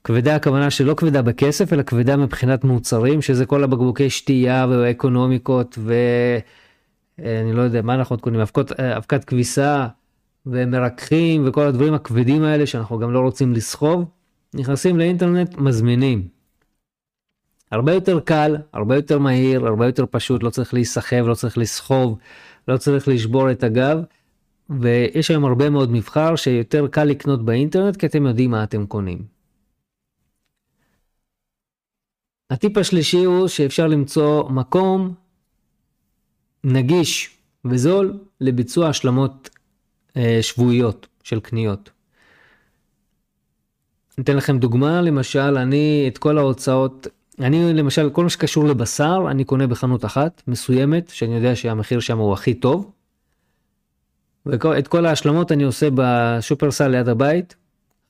כבדה 0.05 0.37
הכוונה 0.37 0.71
שלא 0.71 0.95
כבדה 0.95 1.23
בכסף, 1.23 1.73
אלא 1.73 1.83
כבדה 1.83 2.17
מבחינת 2.17 2.65
מוצרים, 2.65 3.23
שזה 3.23 3.47
כל 3.47 3.65
הבקבוקי 3.65 4.11
שתייה 4.11 4.67
ואקונומיקות 4.71 5.79
ו... 5.79 5.95
אה, 7.25 7.41
אני 7.41 7.53
לא 7.53 7.63
יודע 7.63 7.83
מה 7.83 7.95
אנחנו 7.95 8.15
עוד 8.15 8.21
קונים, 8.21 8.41
אבקות, 8.41 8.81
אה, 8.81 8.97
אבקת 8.97 9.25
כביסה 9.25 9.87
ומרככים 10.47 11.49
וכל 11.49 11.67
הדברים 11.67 11.95
הכבדים 11.95 12.43
האלה 12.43 12.67
שאנחנו 12.67 12.99
גם 12.99 13.13
לא 13.13 13.21
רוצים 13.21 13.53
לסחוב, 13.53 14.05
נכנסים 14.55 14.99
לאינטרנט, 14.99 15.55
מזמינים. 15.59 16.29
הרבה 17.71 17.95
יותר 17.95 18.21
קל, 18.21 18.57
הרבה 18.73 18.97
יותר 18.97 19.19
מהיר, 19.19 19.67
הרבה 19.67 19.87
יותר 19.87 20.05
פשוט, 20.11 20.43
לא 20.43 20.51
צריך 20.51 20.75
להיסחב, 20.75 21.27
לא 21.27 21.35
צריך 21.35 21.59
לסחוב, 21.59 22.19
לא 22.69 22.77
צריך 22.77 23.09
לשבור 23.09 23.51
את 23.51 23.63
הגב, 23.63 23.99
ויש 24.81 25.31
היום 25.31 25.45
הרבה 25.45 25.71
מאוד 25.71 25.91
מבחר 25.93 26.37
שיותר 26.37 26.87
קל 26.87 27.05
לקנות 27.05 27.45
באינטרנט 27.45 27.97
כי 27.97 28.07
אתם 28.07 28.27
יודעים 28.27 28.51
מה 28.51 28.65
אתם 28.65 28.87
קונים. 28.87 29.41
הטיפ 32.51 32.79
השלישי 32.79 33.25
הוא 33.25 33.49
שאפשר 33.49 33.87
למצוא 33.87 34.49
מקום 34.49 35.15
נגיש 36.65 37.37
וזול 37.65 38.19
לביצוע 38.41 38.89
השלמות 38.89 39.51
אה, 40.17 40.39
שבועיות 40.43 41.07
של 41.23 41.41
קניות. 41.41 41.91
אתן 44.21 44.37
לכם 44.37 44.59
דוגמה, 44.59 45.01
למשל, 45.01 45.59
אני 45.59 46.05
את 46.13 46.19
כל 46.19 46.39
ההוצאות, 46.39 47.07
אני 47.39 47.73
למשל, 47.73 48.11
כל 48.11 48.23
מה 48.23 48.31
שקשור 48.31 48.65
לבשר, 48.65 49.25
אני 49.31 49.45
קונה 49.45 49.67
בחנות 49.67 50.05
אחת 50.05 50.43
מסוימת, 50.47 51.09
שאני 51.09 51.35
יודע 51.35 51.57
שהמחיר 51.57 52.01
שם 52.01 52.19
הוא 52.19 52.33
הכי 52.33 52.55
טוב. 52.55 52.91
ואת 54.47 54.89
כל 54.89 55.07
ההשלמות 55.07 55.53
אני 55.53 55.63
עושה 55.63 55.89
בשופרסל 55.95 56.89
ליד 56.89 57.09
הבית, 57.09 57.57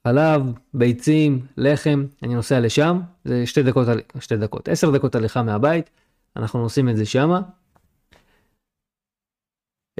חלב, 0.08 0.42
ביצים, 0.74 1.46
לחם, 1.56 2.04
אני 2.22 2.34
נוסע 2.34 2.60
לשם, 2.60 3.00
זה 3.24 3.46
שתי 3.46 3.62
דקות, 3.62 3.88
שתי 4.20 4.36
דקות, 4.36 4.68
עשר 4.68 4.90
דקות 4.90 5.14
הליכה 5.14 5.42
מהבית, 5.42 5.90
אנחנו 6.36 6.60
עושים 6.62 6.88
את 6.88 6.96
זה 6.96 7.06
שמה. 7.06 7.40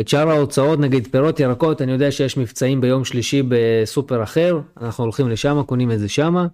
את 0.01 0.09
שאר 0.09 0.31
ההוצאות, 0.31 0.79
נגיד 0.79 1.09
פירות, 1.11 1.41
ירקות, 1.41 1.83
אני 1.83 1.93
יודע 1.93 2.11
שיש 2.11 2.37
מבצעים 2.37 2.81
ביום 2.81 3.05
שלישי 3.05 3.43
בסופר 3.49 4.23
אחר, 4.23 4.61
אנחנו 4.81 5.05
הולכים 5.05 5.29
לשם, 5.29 5.63
קונים 5.67 5.93
את 5.93 5.99
זה 5.99 6.09
שמה. 6.09 6.47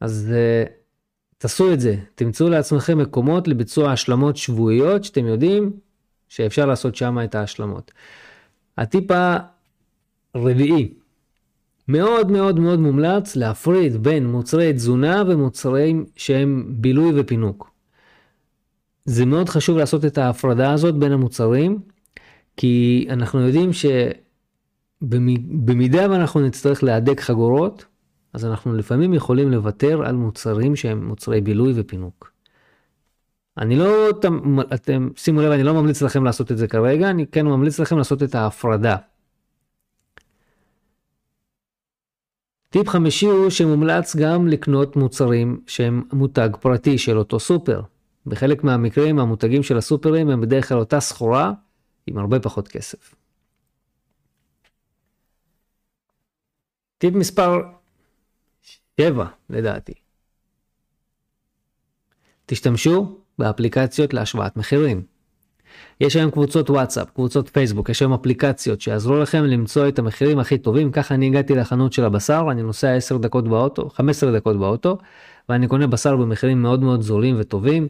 אז 0.00 0.28
uh, 0.30 0.70
תעשו 1.38 1.72
את 1.72 1.80
זה, 1.80 1.96
תמצאו 2.14 2.48
לעצמכם 2.48 2.98
מקומות 2.98 3.48
לביצוע 3.48 3.92
השלמות 3.92 4.36
שבועיות 4.36 5.04
שאתם 5.04 5.26
יודעים 5.26 5.72
שאפשר 6.28 6.66
לעשות 6.66 6.96
שם 6.96 7.18
את 7.24 7.34
ההשלמות. 7.34 7.92
הטיפ 8.78 9.10
הרביעי, 10.34 10.94
מאוד 11.88 12.30
מאוד 12.30 12.60
מאוד 12.60 12.80
מומלץ 12.80 13.36
להפריד 13.36 14.02
בין 14.02 14.26
מוצרי 14.26 14.72
תזונה 14.72 15.22
ומוצרים 15.26 16.06
שהם 16.16 16.64
בילוי 16.68 17.20
ופינוק. 17.20 17.70
זה 19.04 19.24
מאוד 19.24 19.48
חשוב 19.48 19.76
לעשות 19.76 20.04
את 20.04 20.18
ההפרדה 20.18 20.72
הזאת 20.72 20.94
בין 20.94 21.12
המוצרים, 21.12 21.78
כי 22.56 23.06
אנחנו 23.10 23.40
יודעים 23.40 23.70
שבמידה 25.02 26.10
ואנחנו 26.10 26.40
נצטרך 26.40 26.82
להדק 26.82 27.20
חגורות, 27.20 27.84
אז 28.32 28.44
אנחנו 28.44 28.74
לפעמים 28.74 29.14
יכולים 29.14 29.50
לוותר 29.50 30.06
על 30.06 30.16
מוצרים 30.16 30.76
שהם 30.76 31.06
מוצרי 31.06 31.40
בילוי 31.40 31.72
ופינוק. 31.76 32.32
אני 33.58 33.76
לא, 33.76 34.10
אתם, 34.10 34.58
אתם 34.74 35.08
שימו 35.16 35.40
לב, 35.42 35.50
אני 35.50 35.62
לא 35.62 35.74
ממליץ 35.74 36.02
לכם 36.02 36.24
לעשות 36.24 36.52
את 36.52 36.58
זה 36.58 36.68
כרגע, 36.68 37.10
אני 37.10 37.26
כן 37.26 37.46
ממליץ 37.46 37.80
לכם 37.80 37.98
לעשות 37.98 38.22
את 38.22 38.34
ההפרדה. 38.34 38.96
טיפ 42.70 42.88
חמישי 42.88 43.26
הוא 43.26 43.50
שמומלץ 43.50 44.16
גם 44.16 44.48
לקנות 44.48 44.96
מוצרים 44.96 45.60
שהם 45.66 46.02
מותג 46.12 46.48
פרטי 46.60 46.98
של 46.98 47.18
אותו 47.18 47.40
סופר. 47.40 47.82
בחלק 48.26 48.64
מהמקרים 48.64 49.18
המותגים 49.18 49.62
של 49.62 49.76
הסופרים 49.76 50.30
הם 50.30 50.40
בדרך 50.40 50.68
כלל 50.68 50.78
אותה 50.78 51.00
סחורה 51.00 51.52
עם 52.06 52.18
הרבה 52.18 52.40
פחות 52.40 52.68
כסף. 52.68 53.14
טיפ 56.98 57.14
מספר 57.14 57.60
7 59.00 59.26
לדעתי. 59.50 59.94
תשתמשו 62.46 63.18
באפליקציות 63.38 64.14
להשוואת 64.14 64.56
מחירים. 64.56 65.02
יש 66.00 66.16
היום 66.16 66.30
קבוצות 66.30 66.70
וואטסאפ, 66.70 67.10
קבוצות 67.10 67.48
פייסבוק, 67.48 67.88
יש 67.88 68.00
היום 68.00 68.12
אפליקציות 68.12 68.80
שיעזרו 68.80 69.16
לכם 69.16 69.44
למצוא 69.44 69.88
את 69.88 69.98
המחירים 69.98 70.38
הכי 70.38 70.58
טובים. 70.58 70.92
ככה 70.92 71.14
אני 71.14 71.26
הגעתי 71.26 71.54
לחנות 71.54 71.92
של 71.92 72.04
הבשר, 72.04 72.46
אני 72.50 72.62
נוסע 72.62 72.94
10 72.94 73.18
דקות 73.18 73.48
באוטו, 73.48 73.88
15 73.88 74.32
דקות 74.32 74.58
באוטו, 74.58 74.98
ואני 75.48 75.68
קונה 75.68 75.86
בשר 75.86 76.16
במחירים 76.16 76.62
מאוד 76.62 76.82
מאוד 76.82 77.02
זולים 77.02 77.36
וטובים, 77.38 77.88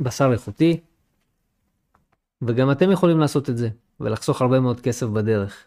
בשר 0.00 0.32
איכותי, 0.32 0.80
וגם 2.46 2.70
אתם 2.70 2.90
יכולים 2.90 3.18
לעשות 3.18 3.50
את 3.50 3.56
זה, 3.56 3.68
ולחסוך 4.00 4.42
הרבה 4.42 4.60
מאוד 4.60 4.80
כסף 4.80 5.06
בדרך. 5.06 5.64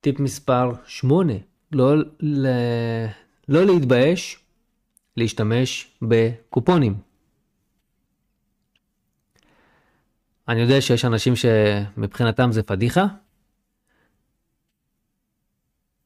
טיפ 0.00 0.20
מספר 0.20 0.72
8, 0.86 1.32
לא, 1.72 1.96
ל... 2.20 2.46
לא 3.48 3.66
להתבייש 3.66 4.38
להשתמש 5.16 5.98
בקופונים. 6.02 6.94
אני 10.48 10.60
יודע 10.60 10.80
שיש 10.80 11.04
אנשים 11.04 11.36
שמבחינתם 11.36 12.52
זה 12.52 12.62
פדיחה, 12.62 13.06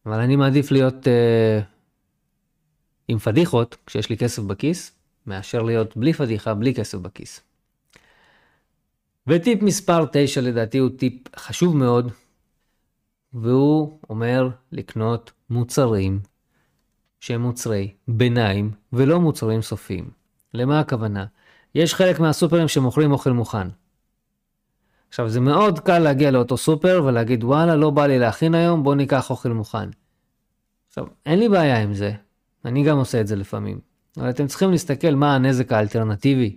אבל 0.07 0.21
אני 0.21 0.37
מעדיף 0.37 0.71
להיות 0.71 1.07
uh, 1.07 1.65
עם 3.09 3.19
פדיחות 3.19 3.77
כשיש 3.87 4.11
לי 4.11 4.17
כסף 4.17 4.43
בכיס, 4.43 4.96
מאשר 5.27 5.63
להיות 5.63 5.97
בלי 5.97 6.13
פדיחה, 6.13 6.55
בלי 6.55 6.75
כסף 6.75 6.99
בכיס. 6.99 7.41
וטיפ 9.27 9.63
מספר 9.63 10.05
9 10.13 10.41
לדעתי 10.41 10.79
הוא 10.79 10.91
טיפ 10.99 11.39
חשוב 11.39 11.77
מאוד, 11.77 12.13
והוא 13.33 13.99
אומר 14.11 14.49
לקנות 14.73 15.33
מוצרים 15.51 16.21
שהם 17.21 17.41
מוצרי 17.41 17.95
ביניים 18.09 18.71
ולא 18.93 19.21
מוצרים 19.21 19.63
סופיים. 19.63 20.11
למה 20.55 20.81
הכוונה? 20.81 21.27
יש 21.75 21.95
חלק 21.95 22.21
מהסופרים 22.21 22.69
שמוכרים 22.69 23.13
אוכל 23.13 23.31
מוכן. 23.31 23.69
עכשיו 25.09 25.29
זה 25.29 25.41
מאוד 25.41 25.79
קל 25.79 25.99
להגיע 25.99 26.31
לאותו 26.31 26.57
סופר 26.57 27.03
ולהגיד 27.07 27.45
וואלה 27.45 27.77
לא 27.77 27.91
בא 27.91 28.07
לי 28.07 28.19
להכין 28.19 28.55
היום 28.55 28.83
בוא 28.83 28.95
ניקח 28.95 29.31
אוכל 29.31 29.49
מוכן. 29.49 29.89
עכשיו 30.89 31.07
אין 31.27 31.39
לי 31.39 31.49
בעיה 31.49 31.83
עם 31.83 31.95
זה, 31.95 32.13
אני 32.65 32.85
גם 32.85 32.99
עושה 32.99 33.21
את 33.21 33.27
זה 33.27 33.37
לפעמים. 33.37 33.86
אבל 34.17 34.31
אתם 34.31 34.47
צריכים 34.47 34.71
להסתכל 34.71 35.15
מה 35.15 35.35
הנזק 35.35 35.73
האלטרנטיבי, 35.73 36.57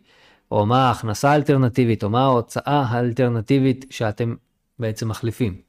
או 0.52 0.66
מה 0.66 0.88
ההכנסה 0.88 1.32
האלטרנטיבית, 1.32 2.04
או 2.04 2.10
מה 2.10 2.24
ההוצאה 2.24 2.82
האלטרנטיבית 2.90 3.86
שאתם 3.90 4.36
בעצם 4.80 5.10
מחליפים. 5.10 5.62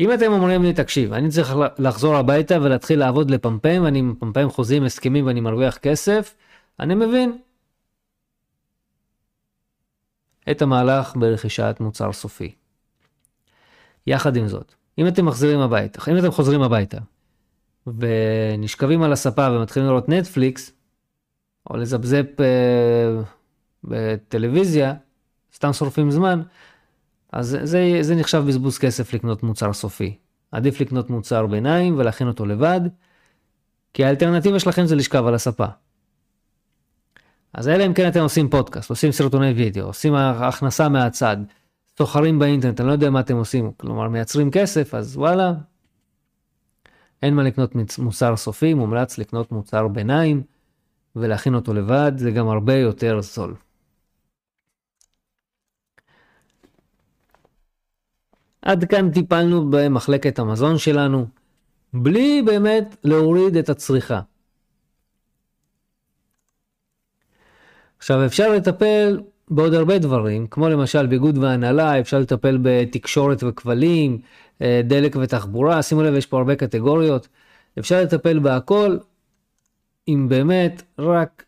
אם 0.00 0.12
אתם 0.12 0.32
אומרים 0.32 0.62
לי, 0.62 0.72
תקשיב, 0.72 1.12
אני 1.12 1.28
צריך 1.28 1.54
לחזור 1.78 2.16
הביתה 2.16 2.62
ולהתחיל 2.62 2.98
לעבוד 2.98 3.30
לפמפם, 3.30 3.82
ואני 3.84 4.02
מפמפם 4.02 4.50
חוזים, 4.50 4.84
הסכמים 4.84 5.26
ואני 5.26 5.40
מרוויח 5.40 5.76
כסף, 5.76 6.34
אני 6.80 6.94
מבין. 6.94 7.38
את 10.50 10.62
המהלך 10.62 11.16
ברכישת 11.16 11.76
מוצר 11.80 12.12
סופי. 12.12 12.54
יחד 14.06 14.36
עם 14.36 14.48
זאת, 14.48 14.74
אם 14.98 15.06
אתם 15.06 15.26
מחזירים 15.26 15.60
הביתה, 15.60 16.10
אם 16.10 16.18
אתם 16.18 16.30
חוזרים 16.30 16.62
הביתה, 16.62 16.98
ונשכבים 17.86 19.02
על 19.02 19.12
הספה 19.12 19.50
ומתחילים 19.50 19.88
לראות 19.88 20.08
נטפליקס, 20.08 20.72
או 21.70 21.76
לזפזפ 21.76 22.40
אה, 22.40 23.22
בטלוויזיה, 23.84 24.94
סתם 25.54 25.72
שורפים 25.72 26.10
זמן, 26.10 26.42
אז 27.32 27.58
זה, 27.62 27.98
זה 28.00 28.14
נחשב 28.14 28.44
בזבוז 28.48 28.78
כסף 28.78 29.14
לקנות 29.14 29.42
מוצר 29.42 29.72
סופי. 29.72 30.16
עדיף 30.52 30.80
לקנות 30.80 31.10
מוצר 31.10 31.46
ביניים 31.46 31.98
ולהכין 31.98 32.28
אותו 32.28 32.46
לבד, 32.46 32.80
כי 33.94 34.04
האלטרנטיבה 34.04 34.58
שלכם 34.58 34.86
זה 34.86 34.96
לשכב 34.96 35.26
על 35.26 35.34
הספה. 35.34 35.66
אז 37.54 37.68
אלא 37.68 37.86
אם 37.86 37.94
כן 37.94 38.08
אתם 38.08 38.20
עושים 38.20 38.50
פודקאסט, 38.50 38.90
עושים 38.90 39.12
סרטוני 39.12 39.50
וידאו, 39.50 39.86
עושים 39.86 40.14
הכנסה 40.14 40.88
מהצד, 40.88 41.36
סוחרים 41.98 42.38
באינטרנט, 42.38 42.80
אני 42.80 42.88
לא 42.88 42.92
יודע 42.92 43.10
מה 43.10 43.20
אתם 43.20 43.36
עושים, 43.36 43.72
כלומר 43.76 44.08
מייצרים 44.08 44.50
כסף, 44.50 44.94
אז 44.94 45.16
וואלה, 45.16 45.52
אין 47.22 47.34
מה 47.34 47.42
לקנות 47.42 47.74
מוצר 47.98 48.36
סופי, 48.36 48.74
מומלץ 48.74 49.18
לקנות 49.18 49.52
מוצר 49.52 49.88
ביניים 49.88 50.42
ולהכין 51.16 51.54
אותו 51.54 51.74
לבד, 51.74 52.12
זה 52.16 52.30
גם 52.30 52.48
הרבה 52.48 52.74
יותר 52.74 53.20
זול. 53.20 53.54
עד 58.62 58.84
כאן 58.84 59.10
טיפלנו 59.12 59.70
במחלקת 59.70 60.38
המזון 60.38 60.78
שלנו, 60.78 61.26
בלי 61.92 62.42
באמת 62.46 62.96
להוריד 63.04 63.56
את 63.56 63.68
הצריכה. 63.68 64.20
עכשיו 67.98 68.26
אפשר 68.26 68.52
לטפל 68.52 69.20
בעוד 69.48 69.74
הרבה 69.74 69.98
דברים, 69.98 70.46
כמו 70.46 70.68
למשל 70.68 71.06
ביגוד 71.06 71.38
והנהלה, 71.38 72.00
אפשר 72.00 72.18
לטפל 72.18 72.58
בתקשורת 72.62 73.42
וכבלים, 73.42 74.18
אה, 74.62 74.80
דלק 74.84 75.16
ותחבורה, 75.16 75.82
שימו 75.82 76.02
לב 76.02 76.14
יש 76.14 76.26
פה 76.26 76.38
הרבה 76.38 76.56
קטגוריות, 76.56 77.28
אפשר 77.78 78.02
לטפל 78.02 78.38
בהכל, 78.38 78.96
אם 80.08 80.26
באמת 80.28 80.82
רק 80.98 81.44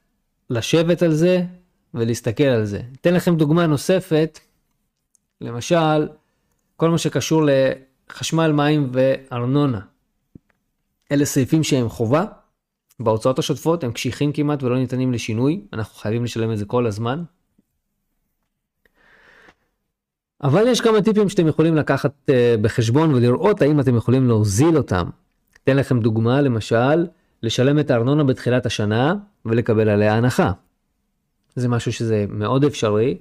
לשבת 0.51 1.03
על 1.03 1.15
זה 1.15 1.43
ולהסתכל 1.95 2.45
על 2.45 2.65
זה. 2.65 2.81
אתן 3.01 3.15
לכם 3.15 3.37
דוגמה 3.37 3.67
נוספת, 3.67 4.41
למשל, 5.41 6.09
כל 6.77 6.91
מה 6.91 6.99
שקשור 6.99 7.43
לחשמל, 8.11 8.53
מים 8.53 8.91
וארנונה. 8.93 9.81
אלה 11.13 11.25
סעיפים 11.25 11.65
שהם 11.65 11.89
חובה, 11.89 12.25
בהוצאות 13.01 13.39
השוטפות 13.39 13.85
הם 13.85 13.93
קשיחים 13.93 14.33
כמעט 14.33 14.63
ולא 14.63 14.79
ניתנים 14.79 15.13
לשינוי, 15.13 15.61
אנחנו 15.73 15.95
חייבים 15.95 16.25
לשלם 16.25 16.53
את 16.53 16.59
זה 16.59 16.65
כל 16.65 16.87
הזמן. 16.87 17.23
אבל 20.43 20.69
יש 20.69 20.81
כמה 20.81 21.03
טיפים 21.03 21.29
שאתם 21.29 21.47
יכולים 21.47 21.77
לקחת 21.77 22.13
uh, 22.31 22.33
בחשבון 22.61 23.15
ולראות 23.15 23.63
האם 23.63 23.81
אתם 23.81 23.97
יכולים 23.97 24.29
להוזיל 24.29 24.77
אותם. 24.77 25.11
אתן 25.65 25.77
לכם 25.77 26.01
דוגמה, 26.01 26.41
למשל, 26.41 27.07
לשלם 27.43 27.79
את 27.79 27.91
הארנונה 27.91 28.25
בתחילת 28.25 28.67
השנה 28.67 29.15
ולקבל 29.45 29.89
עליה 29.89 30.15
הנחה. 30.15 30.53
זה 31.57 31.69
משהו 31.69 31.93
שזה 31.93 32.27
מאוד 32.29 32.65
אפשרי, 32.65 33.19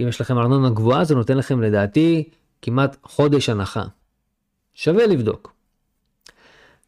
אם 0.00 0.08
יש 0.08 0.20
לכם 0.20 0.38
ארנונה 0.38 0.70
גבוהה 0.70 1.04
זה 1.04 1.14
נותן 1.14 1.38
לכם 1.38 1.62
לדעתי 1.62 2.28
כמעט 2.62 2.96
חודש 3.02 3.48
הנחה. 3.48 3.84
שווה 4.74 5.06
לבדוק. 5.06 5.52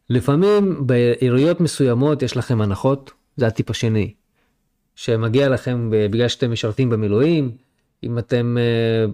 לפעמים 0.09 0.87
בעיריות 0.87 1.59
מסוימות 1.59 2.21
יש 2.21 2.37
לכם 2.37 2.61
הנחות, 2.61 3.11
זה 3.37 3.47
הטיפ 3.47 3.69
השני. 3.69 4.13
שמגיע 4.95 5.49
לכם 5.49 5.89
בגלל 5.91 6.27
שאתם 6.27 6.51
משרתים 6.51 6.89
במילואים, 6.89 7.51
אם 8.03 8.17
אתם, 8.17 8.57
אה, 8.59 9.05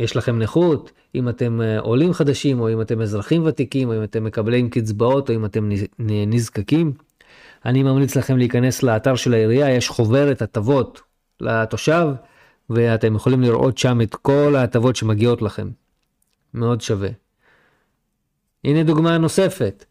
יש 0.00 0.16
לכם 0.16 0.38
נכות, 0.38 0.92
אם 1.14 1.28
אתם 1.28 1.60
אה, 1.60 1.78
עולים 1.80 2.12
חדשים, 2.12 2.60
או 2.60 2.72
אם 2.72 2.80
אתם 2.80 3.00
אזרחים 3.00 3.46
ותיקים, 3.46 3.88
או 3.88 3.96
אם 3.96 4.02
אתם 4.02 4.24
מקבלים 4.24 4.70
קצבאות, 4.70 5.30
או 5.30 5.34
אם 5.34 5.44
אתם 5.44 5.70
נזקקים. 5.98 6.92
אני 7.64 7.82
ממליץ 7.82 8.16
לכם 8.16 8.36
להיכנס 8.36 8.82
לאתר 8.82 9.16
של 9.16 9.34
העירייה, 9.34 9.70
יש 9.70 9.88
חוברת 9.88 10.42
הטבות 10.42 11.00
לתושב, 11.40 12.08
ואתם 12.70 13.14
יכולים 13.14 13.40
לראות 13.40 13.78
שם 13.78 14.00
את 14.00 14.14
כל 14.14 14.54
ההטבות 14.56 14.96
שמגיעות 14.96 15.42
לכם. 15.42 15.70
מאוד 16.54 16.80
שווה. 16.80 17.08
הנה 18.64 18.82
דוגמה 18.82 19.18
נוספת. 19.18 19.84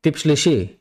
טיפ 0.00 0.16
שלישי, 0.16 0.72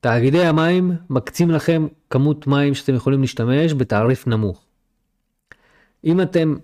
תאגידי 0.00 0.44
המים 0.44 0.92
מקצים 1.10 1.50
לכם 1.50 1.86
כמות 2.10 2.46
מים 2.46 2.74
שאתם 2.74 2.94
יכולים 2.94 3.20
להשתמש 3.20 3.72
בתעריף 3.72 4.26
נמוך. 4.26 4.69
אם 6.04 6.20
אתם 6.20 6.54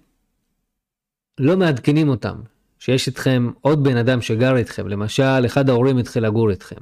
לא 1.38 1.56
מעדכנים 1.56 2.08
אותם, 2.08 2.36
שיש 2.78 3.06
איתכם 3.06 3.50
עוד 3.60 3.84
בן 3.84 3.96
אדם 3.96 4.20
שגר 4.20 4.56
איתכם, 4.56 4.88
למשל 4.88 5.46
אחד 5.46 5.68
ההורים 5.68 5.98
התחיל 5.98 6.26
לגור 6.26 6.50
איתכם, 6.50 6.80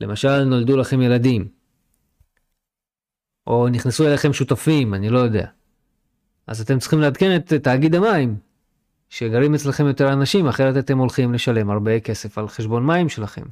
למשל 0.00 0.44
נולדו 0.44 0.76
לכם 0.76 1.02
ילדים, 1.02 1.48
או 3.46 3.68
נכנסו 3.68 4.06
אליכם 4.06 4.32
שותפים, 4.32 4.94
אני 4.94 5.08
לא 5.08 5.18
יודע. 5.18 5.46
אז 6.46 6.60
אתם 6.60 6.78
צריכים 6.78 7.00
לעדכן 7.00 7.36
את 7.36 7.52
תאגיד 7.52 7.94
המים, 7.94 8.36
שגרים 9.08 9.54
אצלכם 9.54 9.86
יותר 9.86 10.12
אנשים, 10.12 10.46
אחרת 10.46 10.84
אתם 10.84 10.98
הולכים 10.98 11.34
לשלם 11.34 11.70
הרבה 11.70 12.00
כסף 12.00 12.38
על 12.38 12.48
חשבון 12.48 12.86
מים 12.86 13.08
שלכם. 13.08 13.44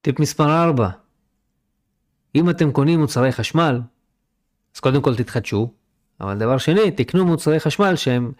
טיפ 0.00 0.20
מספר 0.20 0.64
4, 0.64 0.90
אם 2.34 2.50
אתם 2.50 2.72
קונים 2.72 3.00
מוצרי 3.00 3.32
חשמל, 3.32 3.80
אז 4.74 4.80
קודם 4.80 5.02
כל 5.02 5.16
תתחדשו, 5.16 5.70
אבל 6.20 6.38
דבר 6.38 6.58
שני, 6.58 6.90
תקנו 6.90 7.26
מוצרי 7.26 7.60
חשמל 7.60 7.96
שהם 7.96 8.32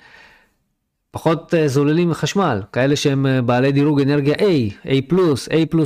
פחות 1.10 1.54
אה, 1.54 1.68
זוללים 1.68 2.10
מחשמל, 2.10 2.62
כאלה 2.72 2.96
שהם 2.96 3.26
אה, 3.26 3.42
בעלי 3.42 3.72
דירוג 3.72 4.00
אנרגיה 4.00 4.34
A, 4.34 4.86
A+, 4.86 5.14
A++. 5.50 5.76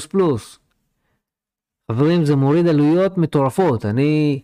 חברים, 1.93 2.25
זה 2.25 2.37
מוריד 2.37 2.67
עלויות 2.67 3.19
מטורפות. 3.19 3.85
אני 3.85 4.43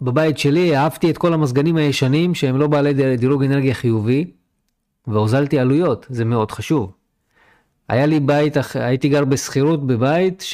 בבית 0.00 0.38
שלי 0.38 0.76
אהבתי 0.76 1.10
את 1.10 1.18
כל 1.18 1.32
המזגנים 1.32 1.76
הישנים 1.76 2.34
שהם 2.34 2.56
לא 2.56 2.66
בעלי 2.66 3.16
דירוג 3.16 3.44
אנרגיה 3.44 3.74
חיובי, 3.74 4.24
והוזלתי 5.06 5.58
עלויות, 5.58 6.06
זה 6.10 6.24
מאוד 6.24 6.50
חשוב. 6.50 6.92
היה 7.88 8.06
לי 8.06 8.20
בית, 8.20 8.54
הייתי 8.74 9.08
גר 9.08 9.24
בשכירות 9.24 9.86
בבית 9.86 10.44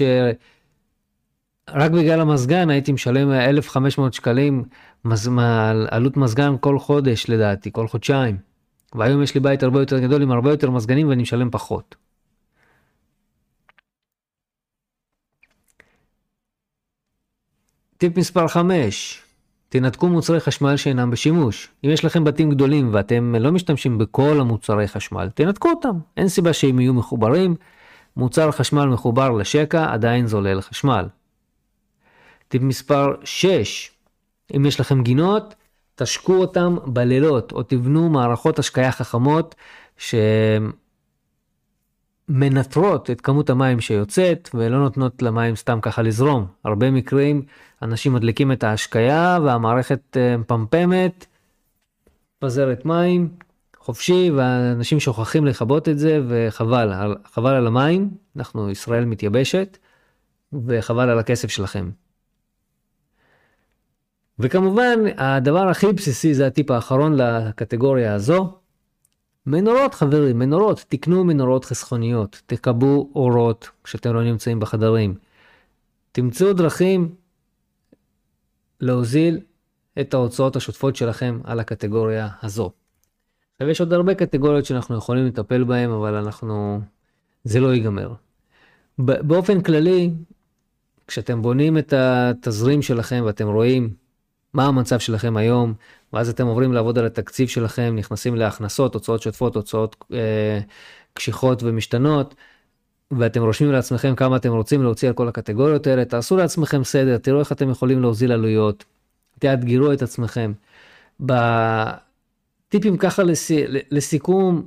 שרק 1.71 1.91
בגלל 1.91 2.21
המזגן 2.21 2.71
הייתי 2.71 2.93
משלם 2.93 3.33
1,500 3.33 4.15
שקלים 4.15 4.65
מז... 5.05 5.31
עלות 5.91 6.17
מזגן 6.17 6.55
כל 6.61 6.79
חודש 6.79 7.31
לדעתי, 7.31 7.73
כל 7.73 7.89
חודשיים. 7.89 8.37
והיום 8.95 9.23
יש 9.23 9.35
לי 9.35 9.41
בית 9.41 9.63
הרבה 9.63 9.81
יותר 9.81 9.99
גדול 9.99 10.23
עם 10.23 10.31
הרבה 10.31 10.51
יותר 10.51 10.71
מזגנים 10.71 11.09
ואני 11.09 11.23
משלם 11.23 11.51
פחות. 11.51 11.97
טיפ 17.99 18.19
מספר 18.19 18.49
5, 18.49 19.23
תנתקו 19.69 20.09
מוצרי 20.09 20.41
חשמל 20.41 20.77
שאינם 20.77 21.11
בשימוש. 21.11 21.69
אם 21.85 21.91
יש 21.91 22.05
לכם 22.05 22.25
בתים 22.25 22.51
גדולים 22.51 22.91
ואתם 22.93 23.35
לא 23.35 23.53
משתמשים 23.53 23.99
בכל 23.99 24.41
המוצרי 24.41 24.89
חשמל, 24.89 25.29
תנתקו 25.35 25.71
אותם. 25.71 25.99
אין 26.17 26.29
סיבה 26.29 26.53
שהם 26.53 26.81
יהיו 26.81 26.95
מחוברים. 26.95 27.57
מוצר 28.17 28.51
חשמל 28.51 28.85
מחובר 28.87 29.31
לשקע 29.31 29.93
עדיין 29.93 30.27
זולל 30.27 30.61
חשמל. 30.61 31.07
טיפ 32.53 32.63
מספר 32.63 33.15
6, 33.25 33.91
אם 34.57 34.67
יש 34.67 34.81
לכם 34.81 35.03
גינות, 35.03 35.55
תשקו 35.95 36.35
אותם 36.35 36.77
בלילות 36.87 37.53
או 37.53 37.63
תבנו 37.63 38.09
מערכות 38.09 38.59
השקיה 38.59 38.93
חכמות 38.93 39.55
שמנטרות 42.29 43.11
את 43.11 43.21
כמות 43.21 43.51
המים 43.51 43.81
שיוצאת 43.81 44.51
ולא 44.55 44.79
נותנות 44.79 45.23
למים 45.23 45.57
סתם 45.57 45.79
ככה 45.83 46.03
לזרום. 46.03 46.47
הרבה 46.65 46.91
מקרים 46.91 47.43
אנשים 47.83 48.13
מדליקים 48.13 48.53
את 48.53 48.65
ההשקיה 48.65 49.39
והמערכת 49.45 50.17
אה, 50.17 50.37
מפמפמת, 50.37 51.27
מפזרת 52.39 52.85
מים 52.85 53.29
חופשי 53.79 54.31
ואנשים 54.37 55.01
שוכחים 55.01 55.47
לכבות 55.47 55.89
את 55.89 55.99
זה 55.99 56.21
וחבל, 56.29 57.15
חבל 57.33 57.55
על 57.55 57.67
המים, 57.67 58.11
אנחנו 58.37 58.71
ישראל 58.71 59.05
מתייבשת 59.05 59.79
וחבל 60.67 61.11
על 61.11 61.19
הכסף 61.19 61.49
שלכם. 61.49 61.91
וכמובן 64.39 64.99
הדבר 65.17 65.69
הכי 65.69 65.93
בסיסי 65.93 66.35
זה 66.35 66.47
הטיפ 66.47 66.71
האחרון 66.71 67.17
לקטגוריה 67.17 68.15
הזו. 68.15 68.59
מנורות 69.47 69.95
חברים, 69.95 70.39
מנורות, 70.39 70.85
תקנו 70.89 71.25
מנורות 71.25 71.65
חסכוניות, 71.65 72.43
תקבעו 72.47 73.11
אורות 73.15 73.71
כשאתם 73.85 74.15
לא 74.15 74.25
נמצאים 74.25 74.61
בחדרים. 74.61 75.15
תמצאו 76.13 76.53
דרכים 76.53 77.15
להוזיל 78.81 79.41
את 80.01 80.15
ההוצאות 80.15 80.57
השוטפות 80.57 80.97
שלכם 80.97 81.41
על 81.45 81.61
הקטגוריה 81.61 82.29
הזו. 82.43 82.71
עכשיו 83.55 83.69
יש 83.69 83.81
עוד 83.81 83.93
הרבה 83.93 84.15
קטגוריות 84.15 84.65
שאנחנו 84.65 84.97
יכולים 84.97 85.27
לטפל 85.27 85.65
בהן, 85.65 85.91
אבל 85.91 86.15
אנחנו, 86.15 86.81
זה 87.45 87.61
לא 87.61 87.75
ייגמר. 87.75 88.15
באופן 88.99 89.61
כללי, 89.61 90.11
כשאתם 91.07 91.43
בונים 91.43 91.79
את 91.79 91.93
התזרים 91.97 92.83
שלכם 92.83 93.23
ואתם 93.27 93.49
רואים 93.49 93.95
מה 94.55 94.67
המצב 94.67 94.99
שלכם 94.99 95.37
היום, 95.37 95.75
ואז 96.13 96.29
אתם 96.29 96.47
עוברים 96.47 96.73
לעבוד 96.73 96.99
על 96.99 97.07
התקציב 97.07 97.49
שלכם, 97.49 97.95
נכנסים 97.97 98.37
להכנסות, 98.37 98.95
הוצאות 98.95 99.23
שוטפות, 99.23 99.57
הוצאות 99.57 99.97
אה, 100.13 100.61
קשיחות 101.15 101.63
ומשתנות, 101.63 102.35
ואתם 103.11 103.43
רושמים 103.43 103.73
לעצמכם 103.73 104.15
כמה 104.15 104.37
אתם 104.37 104.53
רוצים 104.53 104.83
להוציא 104.83 105.09
על 105.09 105.15
כל 105.15 105.29
הקטגוריות 105.29 105.87
האלה, 105.87 106.05
תעשו 106.05 106.37
לעצמכם 106.37 106.85
סדר, 106.85 107.19
תראו 107.19 107.41
איך 107.41 107.53
אתם 107.53 107.71
יכולים 107.71 108.03
להוזיל 108.03 108.33
עלויות, 108.33 108.85
תאתגרו 109.39 109.93
את 109.93 110.03
עצמכם. 110.03 110.53
בטיפים 111.21 112.97
ככה 112.99 113.23
לס... 113.23 113.51
לסיכום, 113.91 114.67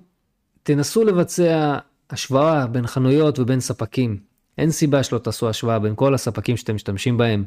תנסו 0.64 1.04
לבצע 1.04 1.78
השוואה 2.10 2.68
בין 2.68 2.88
חנויות 2.88 3.40
ובין 3.40 3.60
ספקים. 3.60 4.35
אין 4.58 4.72
סיבה 4.72 5.04
שלא 5.04 5.18
תעשו 5.18 5.50
השוואה 5.50 5.80
בין 5.80 5.94
כל 5.96 6.14
הספקים 6.14 6.58
שאתם 6.58 6.76
משתמשים 6.76 7.18
בהם, 7.18 7.44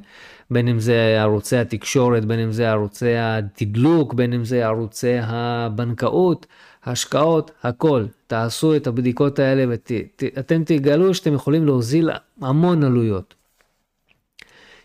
בין 0.51 0.68
אם 0.68 0.81
זה 0.81 1.23
ערוצי 1.23 1.57
התקשורת, 1.57 2.25
בין 2.25 2.38
אם 2.38 2.53
זה 2.53 2.71
ערוצי 2.71 3.14
התדלוק, 3.16 4.14
בין 4.14 4.33
אם 4.33 4.44
זה 4.44 4.66
ערוצי 4.66 5.14
הבנקאות, 5.23 6.47
השקעות, 6.85 7.51
הכל. 7.62 8.07
תעשו 8.27 8.77
את 8.77 8.87
הבדיקות 8.87 9.38
האלה 9.38 9.64
ואתם 9.68 10.64
תגלו 10.64 11.14
שאתם 11.14 11.35
יכולים 11.35 11.66
להוזיל 11.66 12.11
המון 12.40 12.85
עלויות. 12.85 13.35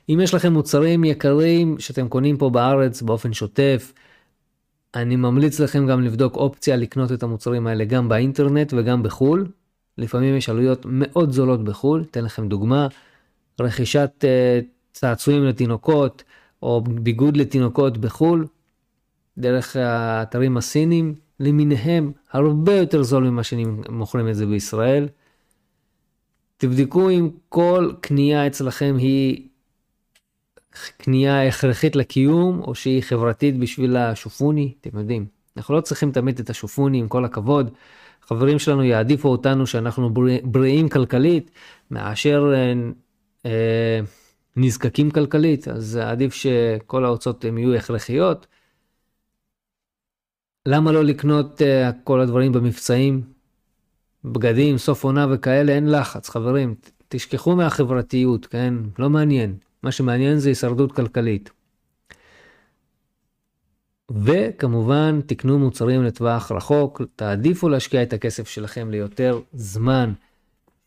אם 0.09 0.19
יש 0.23 0.33
לכם 0.33 0.53
מוצרים 0.53 1.03
יקרים 1.03 1.79
שאתם 1.79 2.07
קונים 2.07 2.37
פה 2.37 2.49
בארץ 2.49 3.01
באופן 3.01 3.33
שוטף, 3.33 3.93
אני 4.95 5.15
ממליץ 5.15 5.59
לכם 5.59 5.87
גם 5.87 6.01
לבדוק 6.01 6.35
אופציה 6.35 6.75
לקנות 6.75 7.11
את 7.11 7.23
המוצרים 7.23 7.67
האלה 7.67 7.85
גם 7.85 8.09
באינטרנט 8.09 8.73
וגם 8.77 9.03
בחו"ל. 9.03 9.47
לפעמים 9.97 10.35
יש 10.35 10.49
עלויות 10.49 10.85
מאוד 10.89 11.31
זולות 11.31 11.63
בחו"ל, 11.63 12.03
אתן 12.11 12.25
לכם 12.25 12.47
דוגמה, 12.47 12.87
רכישת 13.61 14.11
uh, 14.21 14.65
צעצועים 14.91 15.43
לתינוקות 15.43 16.23
או 16.61 16.81
ביגוד 16.81 17.37
לתינוקות 17.37 17.97
בחו"ל, 17.97 18.47
דרך 19.37 19.75
האתרים 19.75 20.57
הסינים 20.57 21.15
למיניהם, 21.39 22.11
הרבה 22.31 22.75
יותר 22.75 23.03
זול 23.03 23.23
ממה 23.23 23.43
שמוכרים 23.43 24.29
את 24.29 24.35
זה 24.35 24.45
בישראל. 24.45 25.07
תבדקו 26.57 27.09
אם 27.09 27.29
כל 27.49 27.91
קנייה 28.01 28.47
אצלכם 28.47 28.95
היא 28.97 29.47
קנייה 30.97 31.47
הכרחית 31.47 31.95
לקיום 31.95 32.61
או 32.61 32.75
שהיא 32.75 33.01
חברתית 33.01 33.59
בשביל 33.59 33.97
השופוני, 33.97 34.73
אתם 34.81 34.99
יודעים. 34.99 35.25
אנחנו 35.57 35.75
לא 35.75 35.81
צריכים 35.81 36.11
תמיד 36.11 36.39
את 36.39 36.49
השופוני 36.49 36.99
עם 36.99 37.07
כל 37.07 37.25
הכבוד. 37.25 37.71
חברים 38.27 38.59
שלנו 38.59 38.83
יעדיפו 38.83 39.29
אותנו 39.29 39.67
שאנחנו 39.67 40.09
בריאים 40.43 40.89
כלכלית 40.89 41.51
מאשר 41.91 42.53
אה, 42.55 42.73
אה, 43.45 43.99
נזקקים 44.55 45.11
כלכלית, 45.11 45.67
אז 45.67 45.95
עדיף 45.95 46.33
שכל 46.33 47.05
ההוצאות 47.05 47.45
הן 47.45 47.57
יהיו 47.57 47.75
הכרחיות. 47.75 48.47
למה 50.65 50.91
לא 50.91 51.03
לקנות 51.03 51.61
uh, 51.61 51.93
כל 52.03 52.21
הדברים 52.21 52.51
במבצעים? 52.51 53.21
בגדים, 54.25 54.77
סוף 54.77 55.03
עונה 55.03 55.27
וכאלה, 55.31 55.71
אין 55.71 55.91
לחץ, 55.91 56.29
חברים. 56.29 56.75
תשכחו 57.07 57.55
מהחברתיות, 57.55 58.45
כן? 58.45 58.73
לא 58.99 59.09
מעניין. 59.09 59.57
מה 59.83 59.91
שמעניין 59.91 60.39
זה 60.39 60.49
הישרדות 60.49 60.91
כלכלית. 60.91 61.62
וכמובן, 64.11 65.19
תקנו 65.25 65.59
מוצרים 65.59 66.03
לטווח 66.03 66.51
רחוק, 66.51 67.01
תעדיפו 67.15 67.69
להשקיע 67.69 68.03
את 68.03 68.13
הכסף 68.13 68.47
שלכם 68.47 68.91
ליותר 68.91 69.39
זמן. 69.53 70.13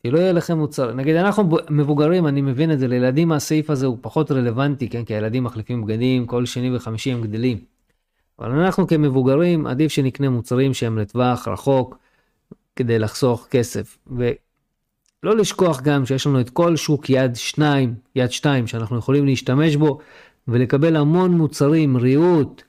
שלא 0.07 0.19
יהיה 0.19 0.31
לכם 0.31 0.57
מוצר, 0.57 0.93
נגיד 0.93 1.15
אנחנו 1.15 1.57
מבוגרים, 1.69 2.27
אני 2.27 2.41
מבין 2.41 2.71
את 2.71 2.79
זה, 2.79 2.87
לילדים 2.87 3.31
הסעיף 3.31 3.69
הזה 3.69 3.85
הוא 3.85 3.97
פחות 4.01 4.31
רלוונטי, 4.31 4.89
כן? 4.89 5.05
כי 5.05 5.15
הילדים 5.15 5.43
מחליפים 5.43 5.81
בגדים, 5.85 6.25
כל 6.25 6.45
שני 6.45 6.75
וחמישי 6.75 7.11
הם 7.11 7.21
גדלים. 7.21 7.57
אבל 8.39 8.51
אנחנו 8.51 8.87
כמבוגרים, 8.87 9.67
עדיף 9.67 9.91
שנקנה 9.91 10.29
מוצרים 10.29 10.73
שהם 10.73 10.97
לטווח 10.97 11.47
רחוק, 11.47 11.97
כדי 12.75 12.99
לחסוך 12.99 13.47
כסף. 13.51 13.97
ולא 14.07 15.37
לשכוח 15.37 15.81
גם 15.81 16.05
שיש 16.05 16.27
לנו 16.27 16.39
את 16.39 16.49
כל 16.49 16.75
שוק 16.75 17.09
יד 17.09 17.35
שניים, 17.35 17.95
יד 18.15 18.31
שתיים, 18.31 18.67
שאנחנו 18.67 18.97
יכולים 18.97 19.25
להשתמש 19.25 19.75
בו, 19.75 19.99
ולקבל 20.47 20.95
המון 20.95 21.31
מוצרים, 21.31 21.97
ריהוט, 21.97 22.63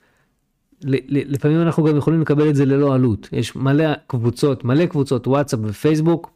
לפעמים 1.07 1.61
אנחנו 1.61 1.83
גם 1.83 1.97
יכולים 1.97 2.21
לקבל 2.21 2.49
את 2.49 2.55
זה 2.55 2.65
ללא 2.65 2.95
עלות. 2.95 3.29
יש 3.31 3.55
מלא 3.55 3.93
קבוצות, 4.07 4.63
מלא 4.63 4.85
קבוצות 4.85 5.27
וואטסאפ 5.27 5.59
ופייסבוק, 5.63 6.31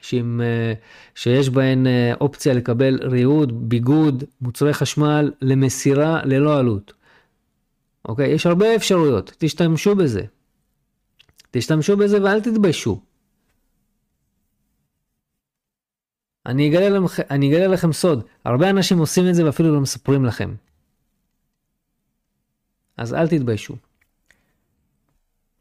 שעם, 0.00 0.40
אה, 0.44 0.72
שיש 1.14 1.50
בהן 1.50 1.86
אה, 1.86 2.12
אופציה 2.20 2.54
לקבל 2.54 2.98
ריהוט, 3.02 3.48
ביגוד, 3.52 4.24
מוצרי 4.40 4.74
חשמל 4.74 5.32
למסירה 5.42 6.20
ללא 6.24 6.58
עלות. 6.58 6.92
אוקיי? 8.08 8.30
יש 8.30 8.46
הרבה 8.46 8.76
אפשרויות, 8.76 9.32
תשתמשו 9.38 9.96
בזה. 9.96 10.22
תשתמשו 11.50 11.96
בזה 11.96 12.22
ואל 12.22 12.40
תתביישו. 12.40 13.00
אני 16.46 16.68
אגלה, 16.68 16.88
לכם, 16.98 17.22
אני 17.30 17.48
אגלה 17.48 17.66
לכם 17.66 17.92
סוד, 17.92 18.24
הרבה 18.44 18.70
אנשים 18.70 18.98
עושים 18.98 19.28
את 19.28 19.34
זה 19.34 19.44
ואפילו 19.44 19.74
לא 19.74 19.80
מספרים 19.80 20.24
לכם. 20.24 20.54
אז 22.96 23.14
אל 23.14 23.28
תתביישו. 23.28 23.74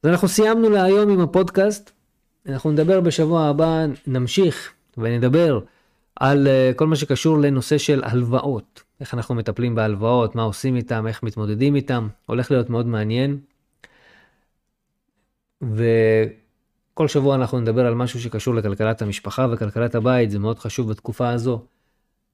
אז 0.03 0.09
אנחנו 0.09 0.27
סיימנו 0.27 0.69
להיום 0.69 1.09
עם 1.09 1.19
הפודקאסט. 1.19 1.91
אנחנו 2.45 2.71
נדבר 2.71 3.01
בשבוע 3.01 3.45
הבא, 3.45 3.85
נמשיך 4.07 4.73
ונדבר 4.97 5.59
על 6.15 6.47
uh, 6.47 6.77
כל 6.77 6.87
מה 6.87 6.95
שקשור 6.95 7.37
לנושא 7.37 7.77
של 7.77 8.01
הלוואות. 8.03 8.83
איך 8.99 9.13
אנחנו 9.13 9.35
מטפלים 9.35 9.75
בהלוואות, 9.75 10.35
מה 10.35 10.43
עושים 10.43 10.75
איתם, 10.75 11.07
איך 11.07 11.23
מתמודדים 11.23 11.75
איתם. 11.75 12.07
הולך 12.25 12.51
להיות 12.51 12.69
מאוד 12.69 12.85
מעניין. 12.87 13.39
וכל 15.61 17.07
שבוע 17.07 17.35
אנחנו 17.35 17.59
נדבר 17.59 17.85
על 17.85 17.95
משהו 17.95 18.21
שקשור 18.21 18.55
לכלכלת 18.55 19.01
המשפחה 19.01 19.47
וכלכלת 19.51 19.95
הבית, 19.95 20.31
זה 20.31 20.39
מאוד 20.39 20.59
חשוב 20.59 20.89
בתקופה 20.89 21.29
הזו. 21.29 21.65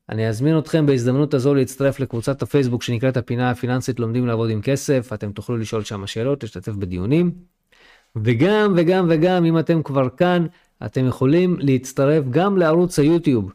אני 0.09 0.27
אזמין 0.27 0.57
אתכם 0.57 0.85
בהזדמנות 0.85 1.33
הזו 1.33 1.53
להצטרף 1.53 1.99
לקבוצת 1.99 2.41
הפייסבוק 2.41 2.83
שנקראת 2.83 3.17
הפינה 3.17 3.51
הפיננסית 3.51 3.99
לומדים 3.99 4.27
לעבוד 4.27 4.49
עם 4.49 4.61
כסף, 4.61 5.09
אתם 5.13 5.31
תוכלו 5.31 5.57
לשאול 5.57 5.83
שם 5.83 6.07
שאלות, 6.07 6.43
להשתתף 6.43 6.71
בדיונים. 6.71 7.31
וגם 8.15 8.73
וגם 8.77 9.07
וגם 9.09 9.45
אם 9.45 9.59
אתם 9.59 9.83
כבר 9.83 10.09
כאן, 10.09 10.45
אתם 10.85 11.07
יכולים 11.07 11.57
להצטרף 11.59 12.23
גם 12.29 12.57
לערוץ 12.57 12.99
היוטיוב 12.99 13.53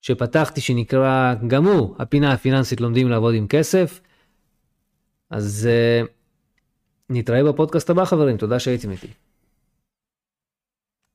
שפתחתי 0.00 0.60
שנקרא 0.60 1.34
גם 1.46 1.66
הוא 1.66 1.94
הפינה 1.98 2.32
הפיננסית 2.32 2.80
לומדים 2.80 3.08
לעבוד 3.08 3.34
עם 3.34 3.46
כסף. 3.46 4.00
אז 5.30 5.68
uh, 6.04 6.06
נתראה 7.10 7.44
בפודקאסט 7.44 7.90
הבא 7.90 8.04
חברים, 8.04 8.36
תודה 8.36 8.58
שהייתם 8.58 8.90
איתי. 8.90 9.23